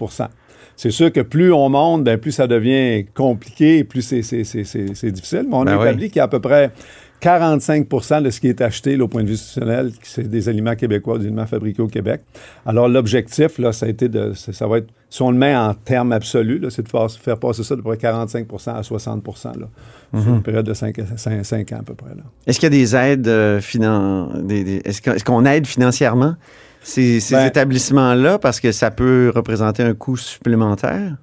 c'est 0.82 0.92
sûr 0.92 1.12
que 1.12 1.20
plus 1.20 1.52
on 1.52 1.68
monte, 1.68 2.06
ben, 2.06 2.18
plus 2.18 2.32
ça 2.32 2.48
devient 2.48 3.06
compliqué, 3.14 3.84
plus 3.84 4.02
c'est, 4.02 4.22
difficile. 5.12 5.46
Mais 5.50 5.56
on 5.56 5.66
Ben 5.66 5.74
a 5.74 5.78
oui. 5.78 5.88
établi 5.88 6.08
qu'il 6.08 6.18
y 6.18 6.20
a 6.22 6.24
à 6.24 6.28
peu 6.30 6.40
près 6.40 6.72
45% 7.22 8.22
de 8.24 8.30
ce 8.30 8.40
qui 8.40 8.48
est 8.48 8.62
acheté 8.62 8.96
là, 8.96 9.04
au 9.04 9.08
point 9.10 9.24
de 9.24 9.28
vue 9.28 9.34
institutionnel, 9.34 9.92
c'est 10.04 10.30
des 10.30 10.48
aliments 10.48 10.76
québécois, 10.76 11.18
des 11.18 11.26
aliments 11.26 11.46
fabriqués 11.46 11.82
au 11.82 11.88
Québec. 11.88 12.22
Alors, 12.66 12.88
l'objectif, 12.88 13.58
là, 13.58 13.74
ça 13.74 13.88
a 13.88 13.90
été 13.90 14.08
de. 14.08 14.32
Ça 14.34 14.68
va 14.68 14.78
être. 14.78 14.88
Si 15.10 15.22
on 15.22 15.32
le 15.32 15.38
met 15.38 15.54
en 15.56 15.74
termes 15.74 16.14
absolus, 16.14 16.62
c'est 16.70 16.84
de 16.84 16.88
faire, 16.88 17.12
faire 17.12 17.38
passer 17.38 17.64
ça 17.64 17.76
de 17.76 17.82
près 17.82 17.98
45% 17.98 18.74
à 18.76 18.82
60 18.84 19.24
là, 19.60 19.68
Mhm. 20.14 20.22
sur 20.24 20.34
une 20.36 20.44
période 20.44 20.66
de 20.66 20.74
5, 20.74 20.98
ans 21.00 21.78
à 21.80 21.84
peu 21.84 21.96
près. 21.96 22.12
Est-ce 22.48 22.60
qu'il 22.60 22.72
y 22.74 22.76
a 22.76 22.78
des 22.80 22.96
aides 22.96 23.28
euh, 23.28 23.60
finan... 23.60 24.30
des- 24.44 24.64
des- 24.64 24.82
Est-ce 24.86 25.02
que- 25.02 25.12
est-ce 25.12 25.26
qu'on 25.26 25.46
aide 25.46 25.66
financièrement? 25.68 26.36
Ces, 26.82 27.20
ces 27.20 27.36
Ben- 27.36 27.46
établissements-là 27.48 28.40
parce 28.40 28.60
que 28.60 28.72
ça 28.72 28.92
peut 28.92 29.32
représenter 29.36 29.84
un 29.84 29.94
coût 29.94 30.18
supplémentaire? 30.18 31.16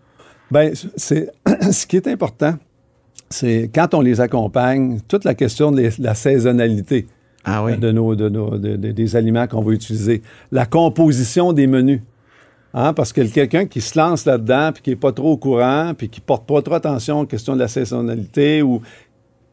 Bien, 0.51 0.71
c'est 0.97 1.31
ce 1.73 1.87
qui 1.87 1.97
est 1.97 2.07
important, 2.07 2.55
c'est 3.31 3.71
quand 3.75 3.95
on 3.95 4.01
les 4.01 4.21
accompagne, 4.21 5.01
toute 5.09 5.25
la 5.25 5.35
question 5.35 5.73
de 5.73 5.81
les- 5.81 5.91
la 5.99 6.15
saisonnalité 6.15 7.07
Ah 7.45 7.65
oui. 7.65 7.77
de 7.77 7.91
nos, 7.91 8.15
de 8.15 8.29
nos- 8.29 8.57
de- 8.59 8.77
de- 8.77 8.93
des 8.93 9.17
aliments 9.17 9.47
qu'on 9.47 9.63
va 9.63 9.73
utiliser, 9.73 10.23
la 10.53 10.67
composition 10.67 11.53
des 11.53 11.67
menus. 11.67 12.01
Hein, 12.79 12.93
parce 12.93 13.13
que 13.15 13.23
quelqu'un 13.23 13.65
qui 13.65 13.81
se 13.81 13.99
lance 13.99 14.27
là-dedans, 14.27 14.71
puis 14.75 14.83
qui 14.83 14.91
n'est 14.91 14.97
pas 14.97 15.11
trop 15.13 15.33
au 15.33 15.37
courant, 15.39 15.93
puis 15.97 16.09
qui 16.11 16.21
porte 16.21 16.47
pas 16.47 16.61
trop 16.61 16.75
attention 16.75 17.21
aux 17.21 17.25
questions 17.27 17.55
de 17.55 17.61
la 17.61 17.69
saisonnalité 17.69 18.61
ou 18.61 18.83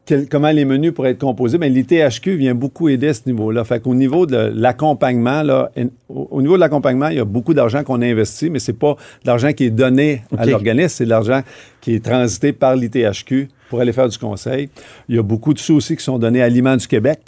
quel- 0.06 0.28
comment 0.28 0.52
les 0.52 0.66
menus 0.66 0.92
pourraient 0.94 1.12
être 1.12 1.20
composés, 1.20 1.58
bien, 1.58 1.70
l'ITHQ 1.70 2.36
vient 2.36 2.56
beaucoup 2.56 2.90
aider 2.90 3.08
à 3.10 3.14
ce 3.14 3.22
niveau-là. 3.26 3.64
Fait 3.64 3.80
qu'au 3.82 3.96
niveau 3.96 4.26
de 4.26 4.52
l'accompagnement, 4.54 5.44
là, 5.44 5.72
au, 6.10 6.28
au 6.32 6.42
niveau 6.42 6.56
de 6.56 6.60
l'accompagnement, 6.60 7.08
il 7.08 7.18
y 7.18 7.20
a 7.20 7.26
beaucoup 7.26 7.54
d'argent 7.54 7.84
qu'on 7.84 8.02
investit, 8.02 8.50
mais 8.50 8.60
c'est 8.60 8.74
pas 8.74 8.94
de 9.24 9.28
l'argent 9.28 9.54
qui 9.54 9.66
est 9.66 9.70
donné 9.70 10.22
à 10.38 10.46
l'organisme, 10.52 10.90
c'est 10.98 11.06
de 11.06 11.10
l'argent 11.10 11.42
qui 11.82 11.96
est 11.96 12.04
transité 12.04 12.52
par 12.54 12.76
l'ITHQ 12.76 13.48
pour 13.70 13.80
aller 13.82 13.94
faire 13.94 14.10
du 14.10 14.18
conseil. 14.18 14.70
Il 15.10 15.16
y 15.16 15.20
a 15.20 15.24
beaucoup 15.24 15.54
de 15.54 15.60
sous 15.60 15.76
aussi 15.76 15.96
qui 15.96 16.04
sont 16.04 16.20
donnés 16.20 16.42
à 16.42 16.46
Aliments 16.46 16.78
du 16.78 16.88
Québec 16.88 17.20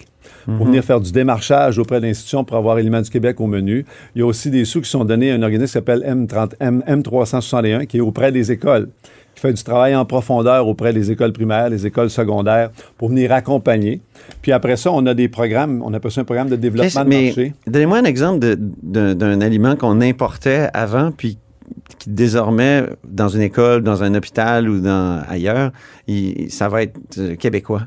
pour 0.45 0.65
venir 0.67 0.83
faire 0.83 0.99
du 0.99 1.11
démarchage 1.11 1.79
auprès 1.79 1.99
d'institutions 2.01 2.43
pour 2.43 2.57
avoir 2.57 2.77
Aliments 2.77 3.01
du 3.01 3.09
Québec 3.09 3.39
au 3.41 3.47
menu. 3.47 3.85
Il 4.15 4.19
y 4.19 4.21
a 4.21 4.25
aussi 4.27 4.49
des 4.51 4.63
sous 4.65 4.81
qui 4.81 4.89
sont 4.89 5.05
donnés 5.05 5.31
à 5.31 5.35
un 5.35 5.41
organisme 5.41 5.65
qui 5.67 5.71
s'appelle 5.73 6.03
M30, 6.07 6.51
M, 6.59 6.83
M361, 6.87 7.85
qui 7.87 7.97
est 7.97 8.01
auprès 8.01 8.31
des 8.31 8.51
écoles, 8.51 8.89
qui 9.35 9.41
fait 9.41 9.53
du 9.53 9.63
travail 9.63 9.95
en 9.95 10.05
profondeur 10.05 10.67
auprès 10.67 10.93
des 10.93 11.11
écoles 11.11 11.33
primaires, 11.33 11.69
les 11.69 11.85
écoles 11.85 12.09
secondaires, 12.09 12.71
pour 12.97 13.09
venir 13.09 13.31
accompagner. 13.33 14.01
Puis 14.41 14.51
après 14.51 14.77
ça, 14.77 14.91
on 14.91 15.05
a 15.05 15.13
des 15.13 15.27
programmes, 15.27 15.81
on 15.85 15.93
appelle 15.93 16.11
ça 16.11 16.21
un 16.21 16.25
programme 16.25 16.49
de 16.49 16.55
développement 16.55 17.03
de 17.03 17.09
marché. 17.09 17.53
donnez-moi 17.67 17.97
un 17.99 18.05
exemple 18.05 18.39
d'un 18.83 19.41
aliment 19.41 19.75
qu'on 19.75 19.99
importait 20.01 20.69
avant, 20.73 21.11
puis 21.11 21.37
qui 21.99 22.09
désormais, 22.09 22.83
dans 23.07 23.27
une 23.27 23.41
école, 23.41 23.81
dans 23.83 24.03
un 24.03 24.13
hôpital 24.15 24.69
ou 24.69 24.79
dans, 24.79 25.21
ailleurs, 25.27 25.71
il- 26.07 26.49
ça 26.51 26.69
va 26.69 26.83
être 26.83 26.97
euh, 27.17 27.35
québécois? 27.35 27.81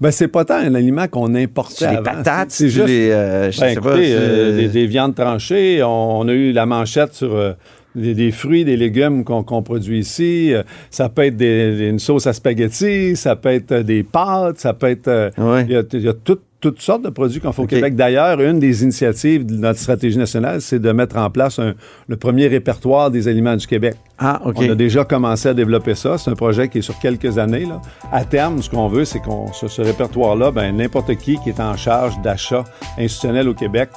Ben, 0.00 0.10
c'est 0.10 0.28
pas 0.28 0.44
tant 0.44 0.54
un 0.56 0.74
aliment 0.74 1.06
qu'on 1.08 1.34
importait 1.34 1.74
C'est 1.78 1.90
les 1.90 1.96
avant. 1.96 2.04
patates, 2.04 2.50
c'est 2.50 2.68
juste 2.68 2.86
les... 2.86 3.10
euh, 3.10 3.50
je 3.50 3.60
Ben, 3.60 3.74
sais 3.74 3.80
pas. 3.80 3.90
écoutez, 3.92 4.12
euh, 4.14 4.56
des, 4.56 4.68
des 4.68 4.86
viandes 4.86 5.14
tranchées. 5.14 5.82
On, 5.82 6.20
on 6.20 6.28
a 6.28 6.32
eu 6.32 6.52
la 6.52 6.66
manchette 6.66 7.14
sur 7.14 7.34
euh, 7.34 7.52
des, 7.94 8.14
des 8.14 8.30
fruits, 8.30 8.64
des 8.64 8.76
légumes 8.76 9.24
qu'on 9.24 9.62
produit 9.62 9.98
ici. 9.98 10.52
Euh, 10.54 10.62
ça 10.90 11.08
peut 11.08 11.22
être 11.26 11.36
des- 11.36 11.88
une 11.88 11.98
sauce 11.98 12.26
à 12.26 12.32
spaghetti, 12.32 13.16
ça 13.16 13.36
peut 13.36 13.50
être 13.50 13.72
euh, 13.72 13.82
des 13.82 14.02
pâtes, 14.02 14.58
ça 14.58 14.72
peut 14.74 14.88
être... 14.88 15.08
euh, 15.08 15.30
Ouais. 15.38 15.64
Y 15.64 15.86
il 15.94 16.00
y 16.02 16.08
a 16.08 16.12
tout- 16.14 16.38
toutes 16.60 16.80
sortes 16.82 17.02
de 17.02 17.08
produits 17.08 17.40
qu'on 17.40 17.52
fait 17.52 17.62
au. 17.62 17.66
Québec. 17.66 17.96
D'ailleurs, 17.96 18.40
une 18.40 18.58
des 18.58 18.82
initiatives 18.82 19.46
de 19.46 19.54
notre 19.56 19.78
stratégie 19.78 20.18
nationale, 20.18 20.60
c'est 20.60 20.78
de 20.78 20.92
mettre 20.92 21.16
en 21.16 21.30
place 21.30 21.58
un- 21.58 21.74
le 22.08 22.16
premier 22.16 22.46
répertoire 22.48 23.10
des 23.10 23.28
aliments 23.28 23.56
du 23.56 23.66
Québec. 23.66 23.94
Ah, 24.18 24.40
OK. 24.44 24.56
On 24.58 24.70
a 24.70 24.74
déjà 24.74 25.04
commencé 25.04 25.48
à 25.48 25.54
développer 25.54 25.94
ça. 25.94 26.18
C'est 26.18 26.30
un 26.30 26.34
projet 26.34 26.68
qui 26.68 26.78
est 26.78 26.82
sur 26.82 26.98
quelques 26.98 27.38
années. 27.38 27.64
Là. 27.64 27.80
À 28.12 28.24
terme, 28.24 28.60
ce 28.62 28.68
qu'on 28.68 28.88
veut, 28.88 29.04
c'est 29.06 29.20
qu'on 29.20 29.50
sur 29.52 29.70
ce 29.70 29.80
répertoire-là, 29.80 30.50
ben, 30.50 30.76
n'importe 30.76 31.14
qui 31.16 31.38
qui 31.38 31.48
est 31.48 31.60
en 31.60 31.76
charge 31.76 32.20
d'achat 32.22 32.64
institutionnel 32.98 33.48
au 33.48 33.54
Québec 33.54 33.88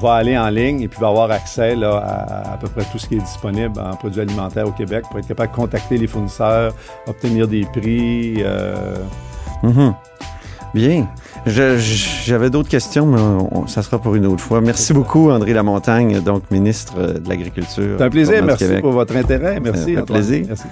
va 0.00 0.14
aller 0.14 0.38
en 0.38 0.48
ligne 0.50 0.80
et 0.82 0.88
puis 0.88 1.00
va 1.00 1.08
avoir 1.08 1.30
accès 1.30 1.74
là, 1.74 1.96
à, 1.96 2.52
à 2.54 2.56
peu 2.56 2.68
près 2.68 2.84
tout 2.92 2.98
ce 2.98 3.06
qui 3.08 3.14
est 3.16 3.18
disponible 3.20 3.80
en 3.80 3.96
produits 3.96 4.20
alimentaires 4.20 4.66
au 4.68 4.72
Québec 4.72 5.04
pour 5.10 5.18
être 5.18 5.26
capable 5.28 5.50
de 5.50 5.56
contacter 5.56 5.98
les 5.98 6.06
fournisseurs, 6.06 6.72
obtenir 7.06 7.48
des 7.48 7.64
prix. 7.72 8.36
euh, 8.38 8.96
Mhm. 9.62 9.94
Bien. 10.74 11.06
J'avais 11.46 12.50
d'autres 12.50 12.68
questions, 12.68 13.06
mais 13.06 13.20
on- 13.20 13.66
ça 13.66 13.82
sera 13.82 13.98
pour 13.98 14.14
une 14.14 14.26
autre 14.26 14.40
fois. 14.42 14.60
Merci 14.60 14.92
beaucoup, 14.92 15.30
André 15.30 15.52
Lamontagne, 15.52 16.20
donc 16.20 16.42
ministre 16.50 16.94
euh, 16.98 17.18
de 17.18 17.28
l'Agriculture. 17.28 17.96
C'est 17.98 18.04
un 18.04 18.10
plaisir. 18.10 18.44
Merci 18.44 18.64
Québec. 18.64 18.80
pour 18.82 18.92
votre 18.92 19.16
intérêt. 19.16 19.60
Merci. 19.60 19.92
Antoine. 19.92 20.04
plaisir. 20.06 20.44
Merci. 20.48 20.64